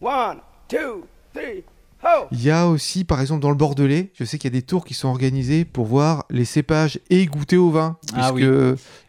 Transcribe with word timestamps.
One, 0.00 0.38
two, 0.68 1.06
three, 1.34 1.64
Il 2.32 2.42
y 2.42 2.50
a 2.50 2.66
aussi, 2.68 3.04
par 3.04 3.20
exemple, 3.20 3.40
dans 3.42 3.48
le 3.50 3.56
Bordelais, 3.56 4.10
je 4.14 4.24
sais 4.24 4.38
qu'il 4.38 4.52
y 4.52 4.54
a 4.56 4.58
des 4.60 4.64
tours 4.66 4.84
qui 4.84 4.94
sont 4.94 5.08
organisés 5.08 5.64
pour 5.64 5.86
voir 5.86 6.24
les 6.30 6.44
cépages 6.44 7.00
et 7.10 7.26
goûter 7.26 7.56
au 7.56 7.70
vin. 7.70 7.96
Ah 8.14 8.30
puisque 8.32 8.50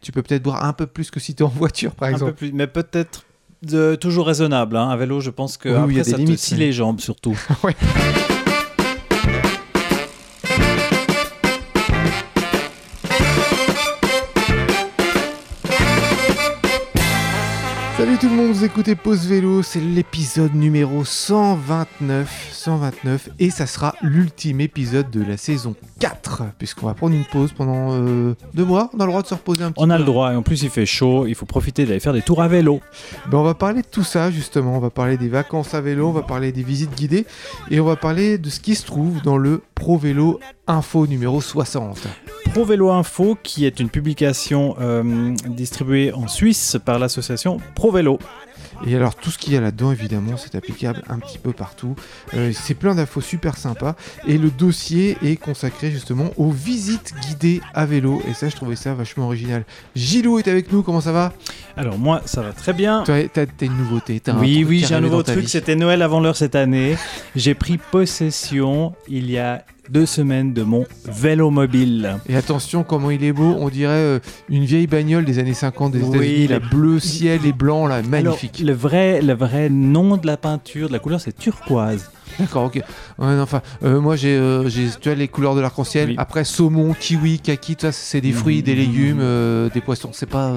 tu 0.00 0.12
peux 0.12 0.22
peut-être 0.22 0.42
boire 0.42 0.64
un 0.64 0.72
peu 0.72 0.86
plus 0.86 1.10
que 1.10 1.20
si 1.20 1.34
tu 1.34 1.42
es 1.42 1.46
en 1.46 1.50
voiture, 1.50 1.94
par 1.94 2.08
Un 2.08 2.12
exemple. 2.12 2.32
peu 2.32 2.36
plus, 2.36 2.52
mais 2.52 2.66
peut-être 2.66 3.24
de- 3.62 3.94
toujours 3.96 4.26
raisonnable. 4.26 4.76
hein. 4.76 4.88
À 4.88 4.96
vélo, 4.96 5.20
je 5.20 5.30
pense 5.30 5.56
que 5.58 5.68
Oui, 5.68 5.74
oui, 5.74 5.80
après, 5.80 5.92
il 5.92 5.96
y 5.96 6.00
a 6.00 6.04
des 6.04 6.10
ça 6.10 6.16
limites, 6.16 6.36
te 6.36 6.40
scie 6.40 6.54
mais- 6.54 6.60
les 6.60 6.72
jambes 6.72 7.00
surtout. 7.00 7.38
Ouais. 7.62 7.76
Monde, 18.38 18.52
vous 18.52 18.64
écoutez 18.64 18.94
Pause 18.94 19.26
Vélo, 19.26 19.62
c'est 19.64 19.80
l'épisode 19.80 20.54
numéro 20.54 21.04
129, 21.04 22.50
129, 22.52 23.30
et 23.40 23.50
ça 23.50 23.66
sera 23.66 23.96
l'ultime 24.00 24.60
épisode 24.60 25.10
de 25.10 25.24
la 25.24 25.36
saison 25.36 25.74
4, 25.98 26.44
puisqu'on 26.56 26.86
va 26.86 26.94
prendre 26.94 27.16
une 27.16 27.24
pause 27.24 27.52
pendant 27.52 27.88
euh, 27.94 28.36
deux 28.54 28.64
mois, 28.64 28.90
on 28.94 29.00
a 29.00 29.06
le 29.06 29.10
droit 29.10 29.22
de 29.22 29.26
se 29.26 29.34
reposer 29.34 29.64
un 29.64 29.72
petit 29.72 29.82
On 29.82 29.88
peu. 29.88 29.92
a 29.92 29.98
le 29.98 30.04
droit 30.04 30.32
et 30.32 30.36
en 30.36 30.42
plus 30.42 30.62
il 30.62 30.70
fait 30.70 30.86
chaud, 30.86 31.26
il 31.26 31.34
faut 31.34 31.46
profiter 31.46 31.84
d'aller 31.84 31.98
faire 31.98 32.12
des 32.12 32.22
tours 32.22 32.40
à 32.40 32.46
vélo. 32.46 32.80
Ben, 33.28 33.38
on 33.38 33.42
va 33.42 33.54
parler 33.54 33.82
de 33.82 33.88
tout 33.88 34.04
ça 34.04 34.30
justement, 34.30 34.76
on 34.76 34.80
va 34.80 34.90
parler 34.90 35.16
des 35.16 35.28
vacances 35.28 35.74
à 35.74 35.80
vélo, 35.80 36.08
on 36.08 36.12
va 36.12 36.22
parler 36.22 36.52
des 36.52 36.62
visites 36.62 36.94
guidées, 36.94 37.26
et 37.72 37.80
on 37.80 37.84
va 37.84 37.96
parler 37.96 38.38
de 38.38 38.50
ce 38.50 38.60
qui 38.60 38.76
se 38.76 38.86
trouve 38.86 39.20
dans 39.22 39.36
le 39.36 39.62
Pro 39.74 39.98
Vélo 39.98 40.38
Info 40.68 41.06
numéro 41.06 41.40
60. 41.40 42.06
Pro 42.52 42.64
Vélo 42.64 42.90
Info 42.90 43.36
qui 43.42 43.64
est 43.64 43.80
une 43.80 43.88
publication 43.88 44.76
euh, 44.80 45.34
distribuée 45.46 46.12
en 46.12 46.28
Suisse 46.28 46.76
par 46.84 46.98
l'association 46.98 47.58
Pro 47.74 47.90
Vélo. 47.90 48.18
Et 48.86 48.94
alors 48.94 49.14
tout 49.16 49.30
ce 49.30 49.38
qu'il 49.38 49.54
y 49.54 49.56
a 49.56 49.60
là-dedans, 49.60 49.90
évidemment, 49.92 50.36
c'est 50.36 50.54
applicable 50.54 51.02
un 51.08 51.18
petit 51.18 51.38
peu 51.38 51.52
partout. 51.52 51.96
Euh, 52.34 52.52
c'est 52.52 52.74
plein 52.74 52.94
d'infos 52.94 53.20
super 53.20 53.56
sympas. 53.56 53.96
Et 54.26 54.38
le 54.38 54.50
dossier 54.50 55.16
est 55.22 55.36
consacré 55.36 55.90
justement 55.90 56.30
aux 56.36 56.50
visites 56.50 57.14
guidées 57.26 57.60
à 57.74 57.86
vélo. 57.86 58.22
Et 58.28 58.34
ça, 58.34 58.48
je 58.48 58.56
trouvais 58.56 58.76
ça 58.76 58.94
vachement 58.94 59.26
original. 59.26 59.64
Gilou 59.96 60.38
est 60.38 60.48
avec 60.48 60.70
nous, 60.70 60.82
comment 60.82 61.00
ça 61.00 61.12
va? 61.12 61.32
Alors 61.76 61.98
moi 61.98 62.22
ça 62.24 62.42
va 62.42 62.52
très 62.52 62.72
bien. 62.72 63.04
Toi, 63.04 63.28
T'as 63.32 63.46
t'as 63.46 63.66
une 63.66 63.76
nouveauté 63.76 64.20
t'as 64.20 64.34
Oui, 64.34 64.64
oui, 64.68 64.84
j'ai 64.86 64.94
un 64.94 65.00
nouveau 65.00 65.22
truc. 65.22 65.48
C'était 65.48 65.76
Noël 65.76 66.02
avant 66.02 66.20
l'heure 66.20 66.36
cette 66.36 66.56
année. 66.56 66.96
J'ai 67.36 67.54
pris 67.54 67.78
possession 67.78 68.94
il 69.08 69.30
y 69.30 69.38
a 69.38 69.64
deux 69.90 70.06
semaines 70.06 70.52
de 70.52 70.62
mon 70.62 70.84
vélo 71.06 71.50
mobile. 71.50 72.16
Et 72.28 72.36
attention, 72.36 72.84
comment 72.84 73.10
il 73.10 73.24
est 73.24 73.32
beau, 73.32 73.56
on 73.58 73.68
dirait 73.68 73.92
euh, 73.92 74.18
une 74.48 74.64
vieille 74.64 74.86
bagnole 74.86 75.24
des 75.24 75.38
années 75.38 75.54
50 75.54 75.92
des 75.92 76.02
Oui, 76.02 76.16
États-Unis, 76.16 76.46
la 76.48 76.58
bleu 76.60 77.00
ciel 77.00 77.46
et 77.46 77.52
blanc, 77.52 77.86
là, 77.86 78.02
magnifique. 78.02 78.60
Alors, 78.60 78.68
le 78.68 78.74
vrai, 78.74 79.22
le 79.22 79.34
vrai 79.34 79.68
nom 79.70 80.16
de 80.16 80.26
la 80.26 80.36
peinture, 80.36 80.88
de 80.88 80.92
la 80.92 80.98
couleur, 80.98 81.20
c'est 81.20 81.36
turquoise. 81.36 82.10
D'accord, 82.40 82.64
ok. 82.64 82.76
Ouais, 82.76 83.40
enfin, 83.40 83.62
euh, 83.82 84.00
moi 84.00 84.16
j'ai, 84.16 84.36
euh, 84.36 84.68
j'ai, 84.68 84.88
tu 85.00 85.08
vois, 85.08 85.14
les 85.16 85.28
couleurs 85.28 85.54
de 85.54 85.60
l'arc-en-ciel. 85.60 86.10
Oui. 86.10 86.14
Après, 86.18 86.44
saumon, 86.44 86.94
kiwi, 86.98 87.40
kaki, 87.40 87.74
tout 87.76 87.82
ça, 87.82 87.92
c'est 87.92 88.20
des 88.20 88.32
fruits, 88.32 88.58
Mhm. 88.58 88.62
des 88.62 88.74
légumes, 88.74 89.18
euh, 89.20 89.68
des 89.70 89.80
poissons. 89.80 90.10
C'est 90.12 90.28
pas, 90.28 90.52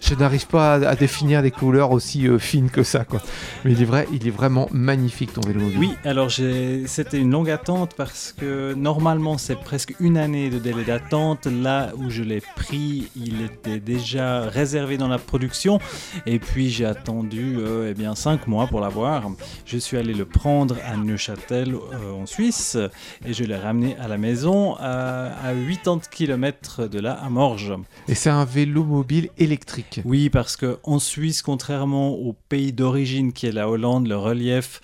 je 0.00 0.14
n'arrive 0.14 0.46
pas 0.46 0.74
à, 0.74 0.88
à 0.90 0.94
définir 0.96 1.42
des 1.42 1.50
couleurs 1.50 1.90
aussi 1.92 2.26
fines 2.38 2.70
que 2.70 2.82
ça, 2.82 3.04
quoi. 3.04 3.20
Mais 3.64 3.72
il 3.72 3.82
est 3.82 3.84
vrai, 3.84 4.06
il 4.12 4.26
est 4.26 4.30
vraiment 4.30 4.68
magnifique 4.72 5.32
ton 5.32 5.40
vélo 5.42 5.60
mobile. 5.60 5.78
Oui, 5.78 5.92
alors 6.04 6.28
j'ai- 6.28 6.86
c'était 6.86 7.18
une 7.18 7.30
longue 7.30 7.50
attente 7.50 7.92
parce 7.96 8.34
que 8.38 8.74
normalement 8.74 9.36
c'est 9.38 9.56
presque 9.60 9.94
une 10.00 10.16
année 10.16 10.50
de 10.50 10.58
délai 10.58 10.84
d'attente. 10.84 11.46
Là 11.46 11.90
où 11.96 12.08
je 12.10 12.22
l'ai 12.22 12.42
pris, 12.56 13.08
il 13.16 13.42
était 13.42 13.80
déjà 13.80 14.42
réservé 14.42 14.96
dans 14.96 15.08
la 15.08 15.18
production. 15.18 15.78
Et 16.26 16.38
puis 16.38 16.70
j'ai 16.70 16.84
attendu 16.86 17.56
eh 17.88 17.94
bien 17.94 18.14
5 18.14 18.46
mois 18.46 18.66
pour 18.66 18.80
l'avoir. 18.80 19.24
Je 19.66 19.76
suis 19.78 19.96
allé 19.96 20.14
le 20.14 20.24
prendre 20.24 20.76
à 20.90 20.96
Neuchâtel 21.10 21.74
euh, 21.74 22.12
en 22.12 22.26
Suisse 22.26 22.76
et 23.24 23.32
je 23.32 23.44
l'ai 23.44 23.56
ramené 23.56 23.96
à 23.98 24.08
la 24.08 24.18
maison 24.18 24.76
euh, 24.80 25.30
à 25.30 25.52
80 25.52 26.00
km 26.10 26.86
de 26.86 26.98
là 27.00 27.12
à 27.12 27.28
Morges. 27.28 27.74
Et 28.08 28.14
c'est 28.14 28.30
un 28.30 28.44
vélo 28.44 28.84
mobile 28.84 29.30
électrique. 29.38 30.00
Oui, 30.04 30.30
parce 30.30 30.56
que 30.56 30.78
en 30.84 30.98
Suisse, 30.98 31.42
contrairement 31.42 32.10
au 32.10 32.34
pays 32.48 32.72
d'origine 32.72 33.32
qui 33.32 33.46
est 33.46 33.52
la 33.52 33.68
Hollande, 33.68 34.06
le 34.06 34.16
relief 34.16 34.80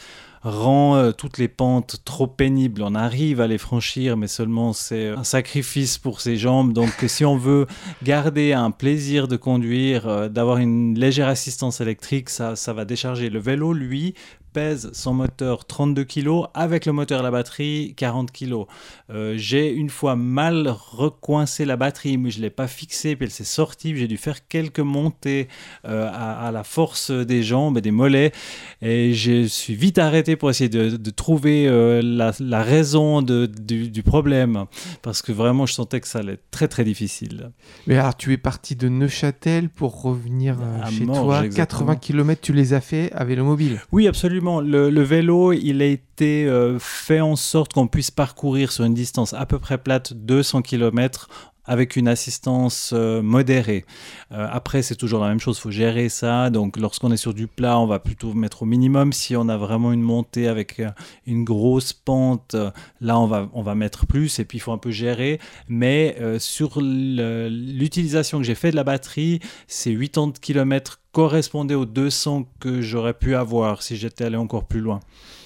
rend 0.47 0.97
euh, 0.97 1.13
toutes 1.13 1.39
les 1.39 1.49
pentes 1.49 1.97
trop 2.05 2.27
pénibles. 2.27 2.83
On 2.83 2.95
arrive 2.95 3.41
à 3.41 3.47
les 3.47 3.59
franchir, 3.59 4.17
mais 4.17 4.29
seulement 4.29 4.73
c'est 4.73 5.09
un 5.09 5.25
sacrifice 5.25 5.99
pour 5.99 6.21
ses 6.21 6.37
jambes. 6.37 6.73
Donc 6.73 6.93
si 7.07 7.25
on 7.25 7.37
veut 7.37 7.67
garder 8.03 8.53
un 8.53 8.71
plaisir 8.71 9.29
de 9.29 9.37
conduire, 9.37 10.07
euh, 10.07 10.29
d'avoir 10.29 10.59
une 10.59 10.99
légère 10.99 11.29
assistance 11.29 11.81
électrique, 11.81 12.31
ça, 12.31 12.57
ça 12.57 12.73
va 12.73 12.85
décharger. 12.85 13.29
Le 13.29 13.41
vélo, 13.41 13.73
lui, 13.73 14.15
pèse 14.57 14.89
son 14.95 15.13
moteur 15.13 15.67
32 15.67 16.05
kg 16.05 16.45
avec 16.55 16.87
le 16.87 16.93
moteur 16.93 17.21
et 17.21 17.23
la 17.23 17.31
batterie 17.31 17.93
40 17.99 18.33
kg. 18.33 18.65
Euh, 19.11 19.35
j'ai 19.37 19.71
une 19.71 19.91
fois 19.91 20.17
mal 20.17 20.75
recoincé 20.75 21.67
la 21.67 21.77
batterie, 21.77 22.17
mais 22.17 22.31
je 22.31 22.39
ne 22.39 22.43
l'ai 22.45 22.51
pas 22.51 22.67
fixée, 22.67 23.17
puis 23.17 23.27
elle 23.27 23.31
s'est 23.31 23.45
sortie. 23.45 23.95
J'ai 23.95 24.09
dû 24.09 24.17
faire 24.17 24.49
quelques 24.49 24.81
montées 24.81 25.49
euh, 25.87 26.09
à, 26.11 26.47
à 26.47 26.53
la 26.53 26.65
force 26.65 27.11
des 27.11 27.43
jambes 27.43 27.77
et 27.77 27.83
des 27.83 27.91
mollets. 27.91 28.33
Et 28.81 29.13
je 29.13 29.47
suis 29.47 29.75
vite 29.75 29.99
arrêté 29.99 30.37
pour 30.37 30.49
essayer 30.49 30.71
de, 30.71 30.97
de 30.97 31.11
trouver 31.11 31.69
euh, 31.69 32.01
la, 32.03 32.33
la 32.41 32.63
raison 32.63 33.21
de- 33.21 33.45
du, 33.45 33.91
du 33.91 34.03
problème. 34.03 34.65
Parce 35.03 35.21
que 35.21 35.33
vraiment, 35.33 35.67
je 35.67 35.75
sentais 35.75 36.01
que 36.01 36.09
ça 36.09 36.21
allait 36.21 36.33
être 36.33 36.51
très 36.51 36.67
très 36.69 36.85
difficile. 36.85 37.51
Mais 37.87 37.99
alors, 37.99 38.17
tu 38.17 38.33
es 38.33 38.39
parti 38.39 38.75
de 38.75 38.89
Neuchâtel 38.89 39.69
pour 39.69 40.01
revenir 40.01 40.57
chez 40.91 41.05
toi. 41.05 41.45
exactement. 41.45 41.93
80 41.93 41.97
km, 41.97 42.41
tu 42.41 42.55
les 42.55 42.73
as 42.73 42.81
fait 42.81 43.13
à 43.13 43.23
vélo 43.27 43.45
mobile. 43.45 43.83
Oui, 43.93 44.09
absolument. 44.09 44.46
Le, 44.47 45.03
vélo, 45.03 45.53
il 45.53 45.83
a 45.83 45.87
été 45.87 46.47
euh, 46.47 46.79
fait 46.79 47.21
en 47.21 47.37
sorte 47.37 47.73
qu'on 47.73 47.89
puisse 47.89 48.11
parcourir 48.11 48.73
sur 48.73 48.85
une 48.85 48.95
distance 48.95 49.33
à 49.33 49.47
peu 49.47 49.59
près 49.59 49.79
plate 49.79 50.13
200 50.13 50.63
km 50.63 51.29
avec 51.67 51.97
une 51.97 52.09
assistance 52.09 52.93
euh, 52.93 53.23
modérée. 53.23 53.85
Euh, 54.33 54.47
après, 54.51 54.83
c'est 54.83 54.95
toujours 54.95 55.21
la 55.21 55.29
même 55.29 55.41
chose, 55.41 55.59
il 55.59 55.61
faut 55.61 55.71
gérer 55.71 56.09
ça. 56.09 56.51
Donc, 56.51 56.77
lorsqu'on 56.77 57.13
est 57.13 57.17
sur 57.17 57.35
du 57.35 57.47
plat, 57.47 57.79
on 57.79 57.87
va 57.87 57.99
plutôt 57.99 58.33
mettre 58.35 58.63
au 58.63 58.67
minimum. 58.67 59.13
Si 59.13 59.37
on 59.37 59.49
a 59.49 59.57
vraiment 59.57 59.93
une 59.93 60.03
montée 60.03 60.49
avec 60.49 60.81
euh, 60.81 60.91
une 61.27 61.45
grosse 61.45 61.93
pente, 61.93 62.57
là, 63.01 63.19
on 63.19 63.27
va, 63.27 63.49
on 63.53 63.63
va 63.63 63.75
mettre 63.75 64.07
plus 64.07 64.39
et 64.39 64.45
puis 64.45 64.59
il 64.59 64.61
faut 64.61 64.73
un 64.73 64.79
peu 64.79 64.91
gérer. 64.91 65.41
Mais 65.69 66.17
sur 66.39 66.79
l'utilisation 66.81 68.39
que 68.39 68.45
j'ai 68.45 68.55
fait 68.55 68.71
de 68.71 68.77
la 68.77 68.85
batterie, 68.85 69.41
ces 69.67 69.97
80 69.97 70.33
km 70.41 71.01
correspondaient 71.13 71.75
aux 71.75 71.87
200 71.87 72.47
que 72.61 72.83
j'aurais 72.83 73.15
pu 73.15 73.35
avoir 73.35 73.83
si 73.83 73.97
j'étais 73.97 74.25
allé 74.25 74.37
encore 74.37 74.65
plus 74.65 74.81
loin. 74.81 75.01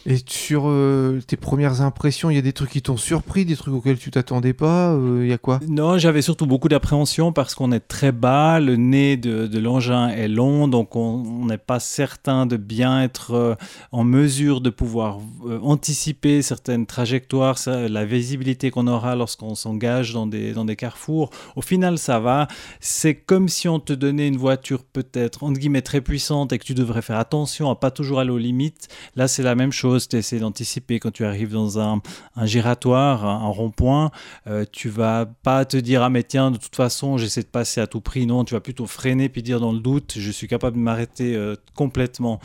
Et 0.06 0.16
sur 0.26 0.64
euh, 0.66 1.20
tes 1.26 1.36
premières 1.36 1.82
impressions, 1.82 2.30
il 2.30 2.36
y 2.36 2.38
a 2.38 2.42
des 2.42 2.52
trucs 2.52 2.70
qui 2.70 2.82
t'ont 2.82 2.96
surpris, 2.96 3.44
des 3.44 3.56
trucs 3.56 3.74
auxquels 3.74 3.98
tu 3.98 4.10
t'attendais 4.10 4.52
pas. 4.52 4.92
euh, 4.92 5.20
Il 5.24 5.28
y 5.28 5.32
a 5.32 5.38
quoi? 5.38 5.60
Non, 5.68 5.98
j'avais 5.98 6.22
surtout 6.22 6.46
beaucoup 6.46 6.68
d'appréhension 6.68 7.32
parce 7.32 7.54
qu'on 7.54 7.70
est 7.72 7.80
très 7.80 8.12
bas, 8.12 8.60
le 8.60 8.76
nez 8.76 9.16
de, 9.16 9.58
l'engin 9.58 10.08
est 10.08 10.28
long, 10.28 10.68
donc 10.68 10.96
on 10.96 11.44
n'est 11.44 11.58
pas 11.58 11.80
certain 11.80 12.46
de 12.46 12.56
bien 12.56 13.02
être 13.02 13.34
euh, 13.34 13.54
en 13.92 14.04
mesure 14.04 14.60
de 14.60 14.70
pouvoir 14.70 15.18
euh, 15.46 15.58
anticiper 15.62 16.40
certaines 16.42 16.86
trajectoires, 16.86 17.56
la 17.66 18.04
visibilité 18.04 18.70
qu'on 18.70 18.86
aura 18.86 19.16
lorsqu'on 19.16 19.54
s'engage 19.54 20.12
dans 20.12 20.26
des, 20.26 20.52
dans 20.52 20.64
des 20.64 20.76
carrefours. 20.76 21.30
Au 21.56 21.62
final, 21.62 21.98
ça 21.98 22.20
va. 22.20 22.48
C'est 22.80 23.14
comme 23.14 23.48
si 23.48 23.68
on 23.68 23.80
te 23.80 23.92
donnait 23.92 24.28
une 24.28 24.36
voiture 24.36 24.82
peut-être, 24.82 25.42
entre 25.44 25.58
guillemets, 25.58 25.82
très 25.82 26.00
puissante 26.00 26.52
et 26.52 26.58
que 26.58 26.64
tu 26.64 26.74
devrais 26.74 27.02
faire 27.02 27.18
attention 27.18 27.70
à 27.70 27.76
pas 27.76 27.90
toujours 27.90 28.20
aller 28.20 28.30
aux 28.30 28.38
limites. 28.38 28.88
Là, 29.16 29.28
c'est 29.28 29.42
la 29.42 29.54
même 29.54 29.72
chose, 29.72 29.99
tu 30.08 30.16
essaies 30.16 30.38
d'anticiper. 30.38 30.98
Quand 30.98 31.10
tu 31.10 31.24
arrives 31.24 31.52
dans 31.52 31.78
un, 31.78 32.00
un 32.36 32.46
giratoire, 32.46 33.24
un, 33.24 33.46
un 33.46 33.48
rond-point. 33.48 34.10
Euh, 34.46 34.64
tu 34.70 34.88
vas 34.88 35.26
pas 35.42 35.64
te 35.64 35.76
dire 35.76 36.02
ah 36.02 36.10
mais 36.10 36.22
tiens 36.22 36.50
de 36.50 36.56
toute 36.56 36.76
façon 36.76 37.18
j'essaie 37.18 37.42
de 37.42 37.46
passer 37.46 37.80
à 37.80 37.86
tout 37.86 38.00
prix. 38.00 38.26
Non 38.26 38.44
tu 38.44 38.54
vas 38.54 38.60
plutôt 38.60 38.86
freiner 38.86 39.28
puis 39.28 39.42
dire 39.42 39.60
dans 39.60 39.72
le 39.72 39.80
doute 39.80 40.14
je 40.16 40.30
suis 40.30 40.48
capable 40.48 40.76
de 40.76 40.82
m'arrêter 40.82 41.34
euh, 41.34 41.56
complètement. 41.74 42.40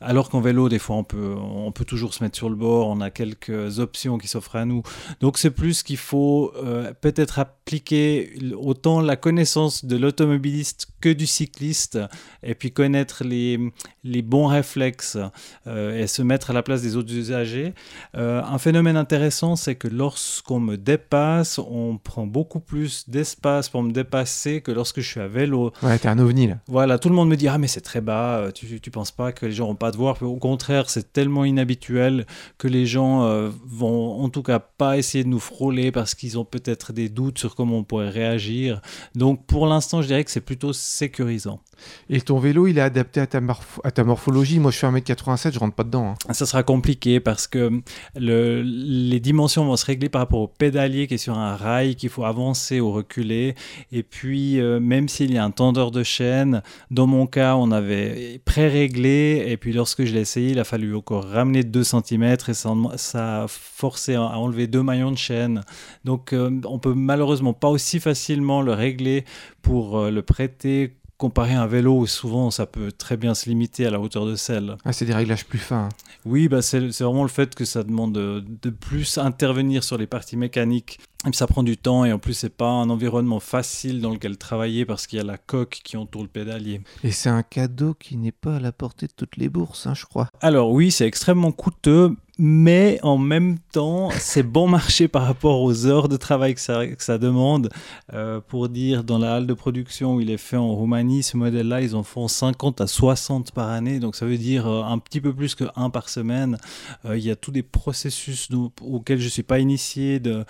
Alors 0.00 0.30
qu'en 0.30 0.40
vélo 0.40 0.68
des 0.68 0.78
fois 0.78 0.96
on 0.96 1.04
peut 1.04 1.34
on 1.36 1.72
peut 1.72 1.84
toujours 1.84 2.14
se 2.14 2.22
mettre 2.22 2.36
sur 2.36 2.50
le 2.50 2.56
bord. 2.56 2.88
On 2.88 3.00
a 3.00 3.10
quelques 3.10 3.78
options 3.78 4.18
qui 4.18 4.28
s'offrent 4.28 4.56
à 4.56 4.64
nous. 4.64 4.82
Donc 5.20 5.38
c'est 5.38 5.50
plus 5.50 5.82
qu'il 5.82 5.96
faut 5.96 6.52
euh, 6.56 6.92
peut-être 7.00 7.38
appliquer 7.38 8.32
autant 8.56 9.00
la 9.00 9.16
connaissance 9.16 9.84
de 9.84 9.96
l'automobiliste 9.96 10.88
que 11.00 11.08
du 11.08 11.26
cycliste 11.26 11.98
et 12.42 12.54
puis 12.54 12.72
connaître 12.72 13.24
les, 13.24 13.58
les 14.04 14.22
bons 14.22 14.46
réflexes 14.46 15.18
euh, 15.66 15.98
et 15.98 16.06
se 16.06 16.22
mettre 16.22 16.50
à 16.50 16.52
la 16.52 16.62
place 16.62 16.82
des 16.82 16.89
autres 16.96 17.12
usagers 17.12 17.74
euh, 18.16 18.42
un 18.42 18.58
phénomène 18.58 18.96
intéressant, 18.96 19.56
c'est 19.56 19.74
que 19.74 19.88
lorsqu'on 19.88 20.60
me 20.60 20.76
dépasse, 20.76 21.58
on 21.58 21.98
prend 22.02 22.26
beaucoup 22.26 22.60
plus 22.60 23.08
d'espace 23.08 23.68
pour 23.68 23.82
me 23.82 23.92
dépasser 23.92 24.60
que 24.60 24.72
lorsque 24.72 25.00
je 25.00 25.08
suis 25.08 25.20
à 25.20 25.28
vélo. 25.28 25.72
Ouais, 25.82 25.98
t'es 25.98 26.08
un 26.08 26.18
ovni 26.18 26.48
là. 26.48 26.58
Voilà, 26.66 26.98
tout 26.98 27.08
le 27.08 27.14
monde 27.14 27.28
me 27.28 27.36
dit 27.36 27.48
Ah, 27.48 27.58
mais 27.58 27.68
c'est 27.68 27.80
très 27.80 28.00
bas, 28.00 28.38
euh, 28.38 28.50
tu, 28.50 28.80
tu 28.80 28.90
penses 28.90 29.12
pas 29.12 29.32
que 29.32 29.46
les 29.46 29.52
gens 29.52 29.66
vont 29.66 29.74
pas 29.74 29.92
te 29.92 29.96
voir. 29.96 30.20
Au 30.22 30.36
contraire, 30.36 30.90
c'est 30.90 31.12
tellement 31.12 31.44
inhabituel 31.44 32.26
que 32.58 32.68
les 32.68 32.86
gens 32.86 33.24
euh, 33.24 33.50
vont 33.66 34.22
en 34.22 34.28
tout 34.28 34.42
cas 34.42 34.58
pas 34.58 34.96
essayer 34.96 35.24
de 35.24 35.28
nous 35.28 35.40
frôler 35.40 35.92
parce 35.92 36.14
qu'ils 36.14 36.38
ont 36.38 36.44
peut-être 36.44 36.92
des 36.92 37.08
doutes 37.08 37.38
sur 37.38 37.54
comment 37.54 37.78
on 37.78 37.84
pourrait 37.84 38.10
réagir. 38.10 38.80
Donc 39.14 39.46
pour 39.46 39.66
l'instant, 39.66 40.02
je 40.02 40.08
dirais 40.08 40.24
que 40.24 40.30
c'est 40.30 40.40
plutôt 40.40 40.72
sécurisant. 40.72 41.60
Et 42.08 42.20
ton 42.20 42.38
vélo, 42.38 42.66
il 42.66 42.78
est 42.78 42.82
adapté 42.82 43.20
à 43.20 43.26
ta, 43.26 43.40
à 43.84 43.90
ta 43.90 44.04
morphologie. 44.04 44.58
Moi, 44.58 44.70
je 44.70 44.76
suis 44.76 44.86
1m87, 44.86 45.52
je 45.54 45.58
rentre 45.58 45.74
pas 45.74 45.84
dedans. 45.84 46.14
Hein. 46.28 46.32
Ça 46.32 46.46
sera 46.46 46.62
compliqué 46.62 46.79
parce 47.24 47.46
que 47.46 47.80
le, 48.16 48.62
les 48.62 49.20
dimensions 49.20 49.64
vont 49.64 49.76
se 49.76 49.86
régler 49.86 50.08
par 50.08 50.20
rapport 50.20 50.40
au 50.40 50.48
pédalier 50.48 51.06
qui 51.06 51.14
est 51.14 51.18
sur 51.18 51.38
un 51.38 51.56
rail 51.56 51.94
qu'il 51.96 52.08
faut 52.08 52.24
avancer 52.24 52.80
ou 52.80 52.92
reculer. 52.92 53.54
Et 53.92 54.02
puis, 54.02 54.60
euh, 54.60 54.80
même 54.80 55.08
s'il 55.08 55.32
y 55.32 55.38
a 55.38 55.44
un 55.44 55.50
tendeur 55.50 55.90
de 55.90 56.02
chaîne, 56.02 56.62
dans 56.90 57.06
mon 57.06 57.26
cas, 57.26 57.56
on 57.56 57.70
avait 57.70 58.40
pré-réglé. 58.44 59.44
Et 59.46 59.56
puis, 59.56 59.72
lorsque 59.72 60.04
je 60.04 60.12
l'ai 60.12 60.20
essayé, 60.20 60.50
il 60.50 60.58
a 60.58 60.64
fallu 60.64 60.94
encore 60.94 61.24
ramener 61.24 61.62
2 61.62 61.84
cm 61.84 62.36
et 62.48 62.54
ça, 62.54 62.74
ça 62.96 63.42
a 63.44 63.48
forcé 63.48 64.14
à 64.14 64.22
enlever 64.22 64.66
deux 64.66 64.82
maillons 64.82 65.12
de 65.12 65.18
chaîne. 65.18 65.62
Donc, 66.04 66.32
euh, 66.32 66.60
on 66.64 66.78
peut 66.78 66.94
malheureusement 66.94 67.52
pas 67.52 67.68
aussi 67.68 68.00
facilement 68.00 68.62
le 68.62 68.72
régler 68.72 69.24
pour 69.62 69.98
euh, 69.98 70.10
le 70.10 70.22
prêter 70.22 70.96
comparé 71.20 71.54
à 71.54 71.62
un 71.62 71.66
vélo 71.66 72.06
souvent 72.06 72.50
ça 72.50 72.64
peut 72.64 72.90
très 72.90 73.18
bien 73.18 73.34
se 73.34 73.46
limiter 73.48 73.84
à 73.86 73.90
la 73.90 74.00
hauteur 74.00 74.24
de 74.24 74.36
selle. 74.36 74.76
Ah, 74.86 74.92
c'est 74.94 75.04
des 75.04 75.12
réglages 75.12 75.44
plus 75.44 75.58
fins. 75.58 75.84
Hein. 75.84 75.88
Oui, 76.24 76.48
bah 76.48 76.62
c'est 76.62 76.80
vraiment 76.80 77.22
le 77.22 77.28
fait 77.28 77.54
que 77.54 77.66
ça 77.66 77.82
demande 77.82 78.14
de, 78.14 78.42
de, 78.62 78.70
plus 78.70 79.18
intervenir 79.18 79.84
sur 79.84 79.98
les 79.98 80.06
parties 80.06 80.38
mécaniques. 80.38 80.98
Et 81.28 81.32
ça 81.34 81.46
prend 81.46 81.62
du 81.62 81.76
temps 81.76 82.06
et 82.06 82.12
en 82.14 82.18
plus 82.18 82.32
c'est 82.32 82.54
pas 82.54 82.70
un 82.70 82.88
environnement 82.88 83.40
facile 83.40 84.00
dans 84.00 84.10
lequel 84.10 84.38
travailler 84.38 84.86
parce 84.86 85.06
qu'il 85.06 85.18
y 85.18 85.20
a 85.20 85.24
la 85.24 85.36
coque 85.36 85.80
qui 85.84 85.98
entoure 85.98 86.22
le 86.22 86.28
pédalier. 86.28 86.80
Et 87.04 87.10
c'est 87.10 87.28
un 87.28 87.42
cadeau 87.42 87.92
qui 87.92 88.16
n'est 88.16 88.32
pas 88.32 88.56
à 88.56 88.60
la 88.60 88.72
portée 88.72 89.06
de 89.06 89.12
toutes 89.14 89.36
les 89.36 89.50
bourses, 89.50 89.86
hein, 89.86 89.94
je 89.94 90.06
crois. 90.06 90.28
Alors 90.40 90.72
oui, 90.72 90.90
c'est 90.90 91.06
extrêmement 91.06 91.52
coûteux, 91.52 92.16
mais 92.42 92.98
en 93.02 93.18
même 93.18 93.58
temps, 93.70 94.08
c'est 94.18 94.42
bon 94.42 94.66
marché 94.66 95.08
par 95.08 95.24
rapport 95.24 95.60
aux 95.60 95.84
heures 95.84 96.08
de 96.08 96.16
travail 96.16 96.54
que 96.54 96.60
ça, 96.60 96.86
que 96.86 97.04
ça 97.04 97.18
demande. 97.18 97.68
Euh, 98.14 98.40
pour 98.40 98.70
dire, 98.70 99.04
dans 99.04 99.18
la 99.18 99.34
halle 99.34 99.46
de 99.46 99.52
production 99.52 100.14
où 100.14 100.22
il 100.22 100.30
est 100.30 100.38
fait 100.38 100.56
en 100.56 100.74
Roumanie, 100.74 101.22
ce 101.22 101.36
modèle-là, 101.36 101.82
ils 101.82 101.94
en 101.94 102.02
font 102.02 102.28
50 102.28 102.80
à 102.80 102.86
60 102.86 103.52
par 103.52 103.68
année, 103.68 104.00
donc 104.00 104.16
ça 104.16 104.24
veut 104.24 104.38
dire 104.38 104.66
euh, 104.66 104.82
un 104.82 104.98
petit 104.98 105.20
peu 105.20 105.34
plus 105.34 105.54
que 105.54 105.64
un 105.76 105.90
par 105.90 106.08
semaine. 106.08 106.56
Euh, 107.04 107.18
il 107.18 107.24
y 107.24 107.30
a 107.30 107.36
tous 107.36 107.50
des 107.50 107.62
processus 107.62 108.48
auxquels 108.80 109.18
je 109.18 109.24
ne 109.24 109.30
suis 109.30 109.42
pas 109.42 109.58
initié 109.58 110.18
de, 110.18 110.46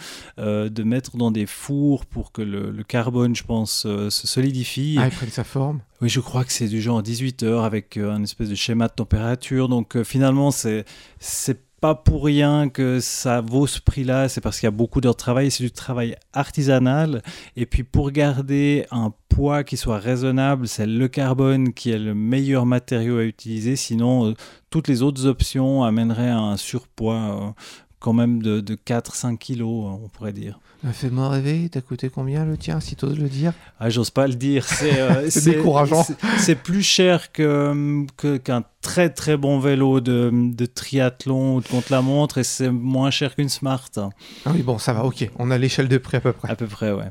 mettre 0.84 1.16
dans 1.16 1.32
des 1.32 1.46
fours 1.46 2.06
pour 2.06 2.30
que 2.30 2.42
le, 2.42 2.84
carbone, 2.84 3.34
je 3.34 3.42
pense, 3.42 3.80
se 3.82 4.08
solidifie. 4.10 4.96
Ah, 4.96 5.08
il 5.08 5.12
prenne 5.12 5.30
sa 5.30 5.42
forme 5.42 5.80
oui, 6.00 6.08
je 6.08 6.20
crois 6.20 6.44
que 6.44 6.52
c'est 6.52 6.68
du 6.68 6.80
genre 6.80 7.02
18 7.02 7.42
heures 7.42 7.64
avec 7.64 7.96
un 7.96 8.22
espèce 8.22 8.48
de 8.48 8.54
schéma 8.54 8.88
de 8.88 8.94
température. 8.94 9.68
Donc 9.68 10.02
finalement, 10.02 10.50
c'est 10.50 10.84
c'est 11.18 11.60
pas 11.80 11.94
pour 11.94 12.24
rien 12.24 12.68
que 12.68 13.00
ça 13.00 13.40
vaut 13.40 13.66
ce 13.66 13.80
prix-là, 13.80 14.28
c'est 14.28 14.40
parce 14.40 14.60
qu'il 14.60 14.66
y 14.66 14.68
a 14.68 14.72
beaucoup 14.72 15.00
d'heures 15.00 15.14
de 15.14 15.18
travail, 15.18 15.50
c'est 15.50 15.64
du 15.64 15.70
travail 15.70 16.14
artisanal. 16.32 17.22
Et 17.56 17.64
puis 17.64 17.84
pour 17.84 18.10
garder 18.10 18.86
un 18.90 19.12
poids 19.28 19.64
qui 19.64 19.76
soit 19.78 19.98
raisonnable, 19.98 20.68
c'est 20.68 20.86
le 20.86 21.08
carbone 21.08 21.72
qui 21.72 21.90
est 21.90 21.98
le 21.98 22.14
meilleur 22.14 22.66
matériau 22.66 23.18
à 23.18 23.24
utiliser. 23.24 23.76
Sinon, 23.76 24.30
euh, 24.30 24.34
toutes 24.68 24.88
les 24.88 25.02
autres 25.02 25.26
options 25.26 25.82
amèneraient 25.82 26.28
à 26.28 26.38
un 26.38 26.56
surpoids 26.58 27.14
euh, 27.14 27.62
quand 28.00 28.12
même 28.14 28.42
de, 28.42 28.60
de 28.60 28.74
4-5 28.74 29.38
kilos, 29.38 29.98
on 30.02 30.08
pourrait 30.08 30.32
dire. 30.32 30.58
Fais-moi 30.92 31.28
rêver, 31.28 31.68
t'as 31.70 31.82
coûté 31.82 32.08
combien 32.08 32.46
le 32.46 32.56
tien, 32.56 32.80
si 32.80 32.96
t'oses 32.96 33.18
le 33.18 33.28
dire? 33.28 33.52
Ah, 33.78 33.90
J'ose 33.90 34.08
pas 34.08 34.26
le 34.26 34.34
dire, 34.34 34.64
c'est 34.64 34.98
euh, 34.98 35.28
décourageant. 35.44 36.06
C'est 36.38 36.54
plus 36.54 36.82
cher 36.82 37.32
qu'un 37.32 38.06
que, 38.16 38.38
qu'un 38.38 38.64
très 38.80 39.10
très 39.10 39.36
bon 39.36 39.58
vélo 39.58 40.00
de, 40.00 40.30
de 40.32 40.64
triathlon 40.64 41.56
ou 41.56 41.60
de 41.60 41.68
contre-la-montre 41.68 42.38
et 42.38 42.44
c'est 42.44 42.70
moins 42.70 43.10
cher 43.10 43.34
qu'une 43.34 43.50
Smart. 43.50 43.90
Ah 43.98 44.52
oui, 44.54 44.62
bon, 44.62 44.78
ça 44.78 44.94
va, 44.94 45.04
ok, 45.04 45.28
on 45.38 45.50
a 45.50 45.58
l'échelle 45.58 45.88
de 45.88 45.98
prix 45.98 46.16
à 46.16 46.20
peu 46.20 46.32
près. 46.32 46.50
À 46.50 46.56
peu 46.56 46.66
près, 46.66 46.92
ouais. 46.92 47.10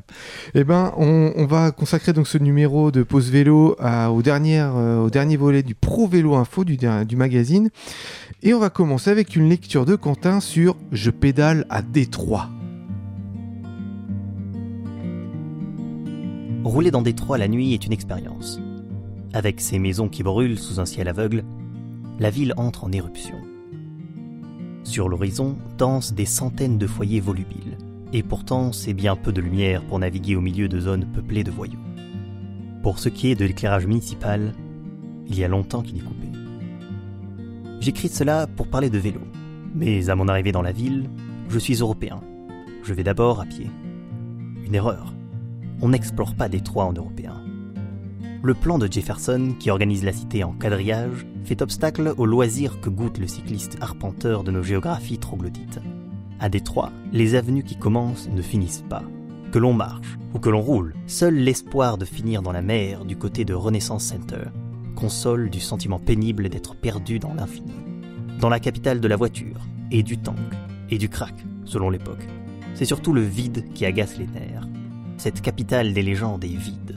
Eh 0.54 0.64
ben, 0.64 0.92
on, 0.96 1.32
on 1.36 1.46
va 1.46 1.70
consacrer 1.70 2.12
donc 2.12 2.26
ce 2.26 2.38
numéro 2.38 2.90
de 2.90 3.04
Pause 3.04 3.30
Vélo 3.30 3.76
à, 3.78 4.10
au, 4.10 4.20
dernier, 4.22 4.58
euh, 4.60 4.98
au 4.98 5.10
dernier 5.10 5.36
volet 5.36 5.62
du 5.62 5.76
Pro 5.76 6.08
Vélo 6.08 6.34
Info 6.34 6.64
du, 6.64 6.76
du 6.76 7.16
magazine. 7.16 7.70
Et 8.42 8.52
on 8.52 8.58
va 8.58 8.70
commencer 8.70 9.10
avec 9.10 9.36
une 9.36 9.48
lecture 9.48 9.84
de 9.84 9.94
Quentin 9.94 10.40
sur 10.40 10.74
Je 10.92 11.10
pédale 11.10 11.66
à 11.70 11.82
Détroit. 11.82 12.48
Rouler 16.64 16.90
dans 16.90 17.02
Détroit 17.02 17.38
la 17.38 17.48
nuit 17.48 17.74
est 17.74 17.86
une 17.86 17.92
expérience. 17.92 18.60
Avec 19.32 19.60
ses 19.60 19.78
maisons 19.78 20.08
qui 20.08 20.22
brûlent 20.22 20.58
sous 20.58 20.80
un 20.80 20.84
ciel 20.86 21.08
aveugle, 21.08 21.44
la 22.18 22.30
ville 22.30 22.54
entre 22.56 22.84
en 22.84 22.92
éruption. 22.92 23.36
Sur 24.82 25.08
l'horizon 25.08 25.56
dansent 25.78 26.12
des 26.12 26.26
centaines 26.26 26.78
de 26.78 26.86
foyers 26.86 27.20
volubiles, 27.20 27.78
et 28.12 28.22
pourtant 28.24 28.72
c'est 28.72 28.94
bien 28.94 29.14
peu 29.14 29.32
de 29.32 29.40
lumière 29.40 29.84
pour 29.84 30.00
naviguer 30.00 30.34
au 30.34 30.40
milieu 30.40 30.68
de 30.68 30.80
zones 30.80 31.06
peuplées 31.06 31.44
de 31.44 31.52
voyous. 31.52 31.78
Pour 32.82 32.98
ce 32.98 33.08
qui 33.08 33.30
est 33.30 33.36
de 33.36 33.44
l'éclairage 33.44 33.86
municipal, 33.86 34.54
il 35.28 35.38
y 35.38 35.44
a 35.44 35.48
longtemps 35.48 35.82
qu'il 35.82 35.98
est 35.98 36.00
coupé. 36.00 36.26
J'écris 37.78 38.08
cela 38.08 38.46
pour 38.48 38.66
parler 38.66 38.90
de 38.90 38.98
vélo, 38.98 39.20
mais 39.74 40.10
à 40.10 40.14
mon 40.14 40.28
arrivée 40.28 40.52
dans 40.52 40.62
la 40.62 40.72
ville, 40.72 41.08
je 41.48 41.58
suis 41.58 41.74
européen. 41.74 42.20
Je 42.82 42.94
vais 42.94 43.04
d'abord 43.04 43.40
à 43.40 43.44
pied. 43.44 43.68
Une 44.64 44.74
erreur 44.74 45.14
on 45.82 45.88
n'explore 45.88 46.34
pas 46.34 46.48
Détroit 46.48 46.84
en 46.84 46.92
européen. 46.92 47.40
Le 48.42 48.54
plan 48.54 48.78
de 48.78 48.90
Jefferson, 48.90 49.54
qui 49.58 49.70
organise 49.70 50.04
la 50.04 50.12
cité 50.12 50.44
en 50.44 50.52
quadrillage, 50.52 51.26
fait 51.44 51.62
obstacle 51.62 52.14
au 52.16 52.26
loisir 52.26 52.80
que 52.80 52.90
goûte 52.90 53.18
le 53.18 53.26
cycliste 53.26 53.78
arpenteur 53.80 54.44
de 54.44 54.50
nos 54.50 54.62
géographies 54.62 55.18
troglodytes. 55.18 55.80
À 56.38 56.48
Détroit, 56.48 56.92
les 57.12 57.34
avenues 57.34 57.64
qui 57.64 57.76
commencent 57.76 58.28
ne 58.30 58.42
finissent 58.42 58.84
pas. 58.88 59.02
Que 59.52 59.58
l'on 59.58 59.74
marche 59.74 60.18
ou 60.32 60.38
que 60.38 60.48
l'on 60.48 60.60
roule, 60.60 60.94
seul 61.06 61.34
l'espoir 61.34 61.98
de 61.98 62.04
finir 62.04 62.40
dans 62.40 62.52
la 62.52 62.62
mer 62.62 63.04
du 63.04 63.16
côté 63.16 63.44
de 63.44 63.54
Renaissance 63.54 64.04
Center 64.04 64.44
console 64.96 65.48
du 65.48 65.60
sentiment 65.60 65.98
pénible 65.98 66.50
d'être 66.50 66.76
perdu 66.76 67.18
dans 67.18 67.32
l'infini. 67.32 67.72
Dans 68.40 68.48
la 68.48 68.60
capitale 68.60 69.00
de 69.00 69.08
la 69.08 69.16
voiture, 69.16 69.60
et 69.90 70.02
du 70.02 70.18
tank, 70.18 70.36
et 70.90 70.98
du 70.98 71.08
crack, 71.08 71.34
selon 71.64 71.90
l'époque. 71.90 72.26
C'est 72.74 72.84
surtout 72.84 73.12
le 73.12 73.22
vide 73.22 73.72
qui 73.74 73.84
agace 73.84 74.16
les 74.18 74.26
nerfs 74.26 74.66
cette 75.20 75.42
capitale 75.42 75.92
des 75.92 76.00
légendes 76.00 76.42
est 76.44 76.56
vide. 76.56 76.96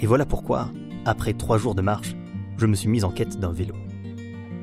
Et 0.00 0.06
voilà 0.06 0.24
pourquoi, 0.24 0.70
après 1.04 1.34
trois 1.34 1.58
jours 1.58 1.74
de 1.74 1.82
marche, 1.82 2.16
je 2.56 2.64
me 2.64 2.74
suis 2.74 2.88
mis 2.88 3.04
en 3.04 3.10
quête 3.10 3.38
d'un 3.38 3.52
vélo. 3.52 3.74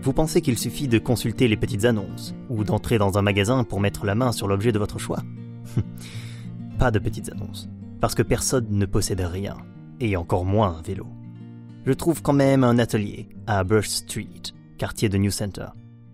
Vous 0.02 0.14
pensez 0.14 0.42
qu'il 0.42 0.58
suffit 0.58 0.88
de 0.88 0.98
consulter 0.98 1.48
les 1.48 1.58
petites 1.58 1.86
annonces, 1.86 2.34
ou 2.50 2.64
d'entrer 2.64 2.98
dans 2.98 3.20
un 3.20 3.22
magasin 3.22 3.64
pour 3.64 3.82
mettre 3.82 4.08
la 4.08 4.16
main 4.16 4.32
sur 4.32 4.48
l'objet 4.48 4.72
de 4.72 4.80
votre 4.80 4.98
choix? 4.98 5.22
Pas 6.80 6.90
de 6.90 6.98
petites 6.98 7.32
annonces, 7.32 7.70
parce 8.00 8.16
que 8.16 8.24
personne 8.24 8.66
ne 8.72 8.88
possède 8.88 9.22
rien, 9.22 9.58
et 10.00 10.18
encore 10.18 10.46
moins 10.46 10.80
un 10.80 10.82
vélo. 10.82 11.06
Je 11.86 11.94
trouve 11.94 12.24
quand 12.24 12.34
même 12.34 12.64
un 12.64 12.80
atelier 12.80 13.30
à 13.46 13.64
Brush 13.64 13.90
Street, 13.90 14.42
quartier 14.80 15.08
de 15.08 15.20
New 15.20 15.30
Center. 15.30 15.68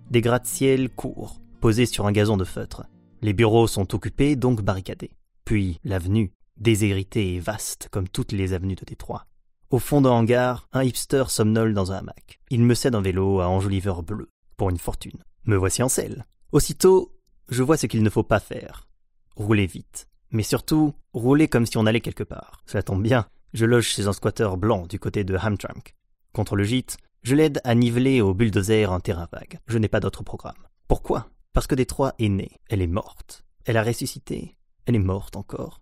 Des 0.09 0.21
gratte-ciel 0.21 0.89
courts, 0.89 1.41
posés 1.59 1.85
sur 1.85 2.07
un 2.07 2.13
gazon 2.13 2.37
de 2.37 2.45
feutre. 2.45 2.85
Les 3.21 3.33
bureaux 3.33 3.67
sont 3.67 3.93
occupés, 3.93 4.37
donc 4.37 4.61
barricadés. 4.61 5.11
Puis 5.43 5.81
l'avenue, 5.83 6.31
déshéritée 6.55 7.35
et 7.35 7.39
vaste 7.41 7.89
comme 7.91 8.07
toutes 8.07 8.31
les 8.31 8.53
avenues 8.53 8.75
de 8.75 8.85
Détroit. 8.85 9.25
Au 9.69 9.79
fond 9.79 9.99
d'un 9.99 10.11
hangar, 10.11 10.69
un 10.71 10.83
hipster 10.83 11.25
somnole 11.27 11.73
dans 11.73 11.91
un 11.91 11.97
hamac. 11.97 12.39
Il 12.49 12.63
me 12.63 12.73
cède 12.73 12.95
un 12.95 13.01
vélo 13.01 13.41
à 13.41 13.49
enjoliveur 13.49 14.01
bleu, 14.01 14.29
pour 14.55 14.69
une 14.69 14.77
fortune. 14.77 15.21
Me 15.43 15.57
voici 15.57 15.83
en 15.83 15.89
selle. 15.89 16.25
Aussitôt, 16.53 17.13
je 17.49 17.61
vois 17.61 17.75
ce 17.75 17.87
qu'il 17.87 18.01
ne 18.01 18.09
faut 18.09 18.23
pas 18.23 18.39
faire. 18.39 18.87
Rouler 19.35 19.65
vite. 19.65 20.07
Mais 20.31 20.43
surtout, 20.43 20.93
rouler 21.13 21.49
comme 21.49 21.65
si 21.65 21.77
on 21.77 21.85
allait 21.85 21.99
quelque 21.99 22.23
part. 22.23 22.61
Cela 22.65 22.81
tombe 22.81 23.03
bien, 23.03 23.27
je 23.53 23.65
loge 23.65 23.87
chez 23.87 24.07
un 24.07 24.13
squatter 24.13 24.51
blanc 24.57 24.87
du 24.87 24.99
côté 24.99 25.25
de 25.25 25.35
Hamtramck. 25.35 25.95
Contre 26.31 26.55
le 26.55 26.63
gîte, 26.63 26.97
je 27.27 27.35
l'aide 27.35 27.61
à 27.63 27.75
niveler 27.75 28.21
au 28.21 28.33
bulldozer 28.33 28.91
un 28.91 28.99
terrain 28.99 29.27
vague. 29.31 29.59
Je 29.67 29.77
n'ai 29.77 29.87
pas 29.87 29.99
d'autre 29.99 30.23
programme. 30.23 30.67
Pourquoi? 30.87 31.29
Parce 31.53 31.67
que 31.67 31.75
Détroit 31.75 32.13
est 32.19 32.29
née. 32.29 32.51
Elle 32.69 32.81
est 32.81 32.87
morte. 32.87 33.45
Elle 33.65 33.77
a 33.77 33.83
ressuscité. 33.83 34.57
Elle 34.85 34.95
est 34.95 34.99
morte 34.99 35.35
encore 35.35 35.81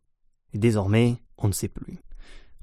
désormais, 0.57 1.17
on 1.37 1.47
ne 1.47 1.53
sait 1.53 1.67
plus. 1.67 1.99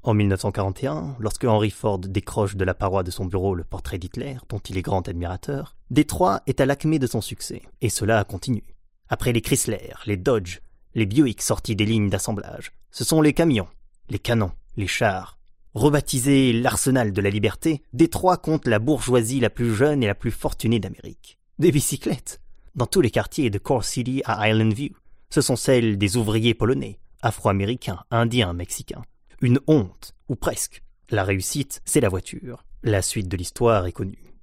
En 0.03 0.13
1941, 0.13 1.15
lorsque 1.19 1.45
Henry 1.45 1.69
Ford 1.69 1.99
décroche 1.99 2.57
de 2.57 2.65
la 2.65 2.73
paroi 2.73 3.03
de 3.03 3.11
son 3.11 3.25
bureau 3.25 3.55
le 3.55 3.63
portrait 3.63 3.97
d'Hitler, 3.97 4.35
dont 4.49 4.59
il 4.59 4.77
est 4.77 4.81
grand 4.81 5.07
admirateur, 5.07 5.77
Détroit 5.91 6.41
est 6.45 6.59
à 6.59 6.65
l'acmé 6.65 6.99
de 6.99 7.07
son 7.07 7.21
succès, 7.21 7.61
et 7.79 7.89
cela 7.89 8.23
continue. 8.25 8.75
Après 9.07 9.31
les 9.31 9.41
Chrysler, 9.41 9.93
les 10.05 10.17
Dodge, 10.17 10.59
les 10.93 11.05
Buick 11.05 11.41
sortis 11.41 11.75
des 11.75 11.85
lignes 11.85 12.09
d'assemblage, 12.09 12.73
ce 12.91 13.03
sont 13.05 13.21
les 13.21 13.33
camions, 13.33 13.67
les 14.09 14.19
canons, 14.19 14.51
les 14.75 14.87
chars. 14.87 15.37
Rebaptisé 15.75 16.53
l'arsenal 16.53 17.13
de 17.13 17.21
la 17.21 17.31
liberté, 17.31 17.81
Détroit 17.93 18.37
compte 18.37 18.67
la 18.67 18.77
bourgeoisie 18.77 19.39
la 19.39 19.49
plus 19.49 19.73
jeune 19.73 20.03
et 20.03 20.07
la 20.07 20.13
plus 20.13 20.29
fortunée 20.29 20.79
d'Amérique. 20.79 21.39
Des 21.57 21.71
bicyclettes 21.71 22.39
Dans 22.75 22.85
tous 22.85 23.01
les 23.01 23.09
quartiers 23.09 23.49
de 23.49 23.57
Core 23.57 23.83
City 23.83 24.21
à 24.25 24.47
Island 24.47 24.71
View, 24.71 24.93
ce 25.31 25.41
sont 25.41 25.55
celles 25.55 25.97
des 25.97 26.15
ouvriers 26.15 26.53
polonais, 26.53 26.99
afro-américains, 27.23 28.03
indiens, 28.11 28.53
mexicains. 28.53 29.01
Une 29.41 29.59
honte, 29.65 30.13
ou 30.29 30.35
presque. 30.35 30.83
La 31.09 31.23
réussite, 31.23 31.81
c'est 31.85 32.01
la 32.01 32.09
voiture. 32.09 32.63
La 32.83 33.01
suite 33.01 33.27
de 33.27 33.37
l'histoire 33.37 33.87
est 33.87 33.91
connue. 33.93 34.35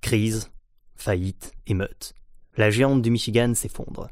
Crise, 0.00 0.48
faillite, 0.94 1.54
émeute. 1.66 2.14
La 2.56 2.70
géante 2.70 3.02
du 3.02 3.10
Michigan 3.10 3.52
s'effondre. 3.56 4.10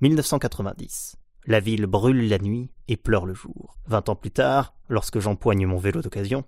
1990. 0.00 1.16
La 1.46 1.60
ville 1.60 1.86
brûle 1.86 2.28
la 2.28 2.38
nuit 2.38 2.70
et 2.88 2.96
pleure 2.96 3.26
le 3.26 3.34
jour. 3.34 3.78
Vingt 3.86 4.08
ans 4.08 4.16
plus 4.16 4.30
tard, 4.30 4.74
lorsque 4.88 5.20
j'empoigne 5.20 5.66
mon 5.66 5.78
vélo 5.78 6.02
d'occasion, 6.02 6.44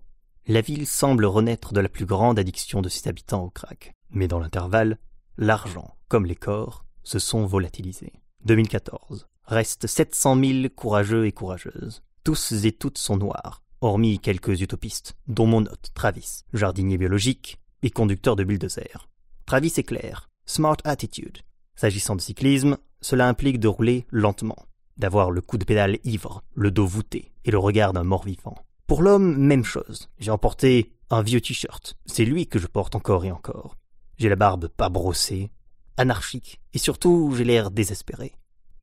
la 0.46 0.60
ville 0.60 0.86
semble 0.86 1.24
renaître 1.24 1.72
de 1.72 1.80
la 1.80 1.88
plus 1.88 2.06
grande 2.06 2.38
addiction 2.38 2.82
de 2.82 2.88
ses 2.88 3.08
habitants 3.08 3.44
au 3.44 3.50
crack. 3.50 3.92
Mais 4.10 4.28
dans 4.28 4.40
l'intervalle, 4.40 4.98
l'argent, 5.38 5.96
comme 6.08 6.26
les 6.26 6.36
corps, 6.36 6.84
se 7.02 7.18
sont 7.18 7.46
volatilisés. 7.46 8.12
2014. 8.44 9.26
Reste 9.44 9.86
700 9.86 10.44
000 10.44 10.68
courageux 10.74 11.26
et 11.26 11.32
courageuses. 11.32 12.02
Tous 12.24 12.52
et 12.64 12.72
toutes 12.72 12.98
sont 12.98 13.16
noirs, 13.16 13.62
hormis 13.80 14.18
quelques 14.18 14.60
utopistes, 14.60 15.16
dont 15.26 15.46
mon 15.46 15.62
hôte, 15.62 15.90
Travis, 15.94 16.42
jardinier 16.52 16.98
biologique 16.98 17.58
et 17.82 17.90
conducteur 17.90 18.36
de 18.36 18.44
bulldozer. 18.44 19.08
Travis 19.46 19.72
est 19.76 19.84
clair, 19.84 20.28
smart 20.46 20.76
attitude. 20.84 21.38
S'agissant 21.74 22.16
de 22.16 22.20
cyclisme, 22.20 22.76
cela 23.00 23.26
implique 23.26 23.58
de 23.58 23.68
rouler 23.68 24.06
lentement, 24.10 24.66
d'avoir 25.00 25.32
le 25.32 25.40
coup 25.40 25.58
de 25.58 25.64
pédale 25.64 25.98
ivre, 26.04 26.44
le 26.54 26.70
dos 26.70 26.86
voûté 26.86 27.32
et 27.44 27.50
le 27.50 27.58
regard 27.58 27.92
d'un 27.92 28.04
mort-vivant. 28.04 28.54
Pour 28.86 29.02
l'homme, 29.02 29.36
même 29.36 29.64
chose. 29.64 30.08
J'ai 30.18 30.30
emporté 30.30 30.92
un 31.10 31.22
vieux 31.22 31.40
t-shirt. 31.40 31.96
C'est 32.06 32.24
lui 32.24 32.46
que 32.46 32.58
je 32.58 32.66
porte 32.66 32.94
encore 32.94 33.24
et 33.24 33.32
encore. 33.32 33.76
J'ai 34.18 34.28
la 34.28 34.36
barbe 34.36 34.68
pas 34.68 34.88
brossée, 34.88 35.50
anarchique, 35.96 36.60
et 36.74 36.78
surtout 36.78 37.32
j'ai 37.36 37.44
l'air 37.44 37.70
désespéré. 37.70 38.32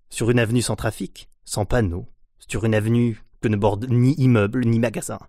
Sur 0.09 0.29
une 0.29 0.39
avenue 0.39 0.61
sans 0.61 0.75
trafic, 0.75 1.29
sans 1.45 1.65
panneaux, 1.65 2.07
sur 2.47 2.65
une 2.65 2.75
avenue 2.75 3.23
que 3.41 3.47
ne 3.47 3.55
borde 3.55 3.87
ni 3.89 4.13
immeuble 4.15 4.65
ni 4.65 4.79
magasin. 4.79 5.19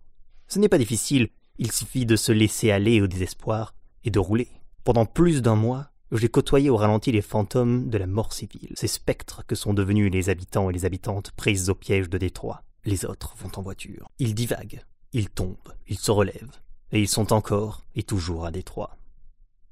Ce 0.46 0.58
n'est 0.58 0.68
pas 0.68 0.78
difficile, 0.78 1.28
il 1.58 1.72
suffit 1.72 2.06
de 2.06 2.16
se 2.16 2.32
laisser 2.32 2.70
aller 2.70 3.00
au 3.00 3.06
désespoir 3.06 3.74
et 4.04 4.10
de 4.10 4.18
rouler. 4.18 4.48
Pendant 4.84 5.06
plus 5.06 5.42
d'un 5.42 5.56
mois, 5.56 5.90
j'ai 6.12 6.28
côtoyé 6.28 6.70
au 6.70 6.76
ralenti 6.76 7.12
les 7.12 7.22
fantômes 7.22 7.90
de 7.90 7.98
la 7.98 8.06
mort 8.06 8.32
civile, 8.32 8.72
ces 8.74 8.88
spectres 8.88 9.44
que 9.46 9.54
sont 9.54 9.74
devenus 9.74 10.10
les 10.10 10.30
habitants 10.30 10.70
et 10.70 10.72
les 10.72 10.84
habitantes 10.86 11.32
prises 11.32 11.68
au 11.68 11.74
piège 11.74 12.08
de 12.08 12.18
Détroit. 12.18 12.62
Les 12.84 13.04
autres 13.04 13.34
vont 13.36 13.50
en 13.56 13.62
voiture. 13.62 14.08
Ils 14.18 14.34
divaguent, 14.34 14.82
ils 15.12 15.28
tombent, 15.28 15.74
ils 15.86 15.98
se 15.98 16.10
relèvent, 16.10 16.56
et 16.92 17.00
ils 17.00 17.08
sont 17.08 17.32
encore 17.32 17.82
et 17.94 18.02
toujours 18.02 18.46
à 18.46 18.50
Détroit. 18.50 18.96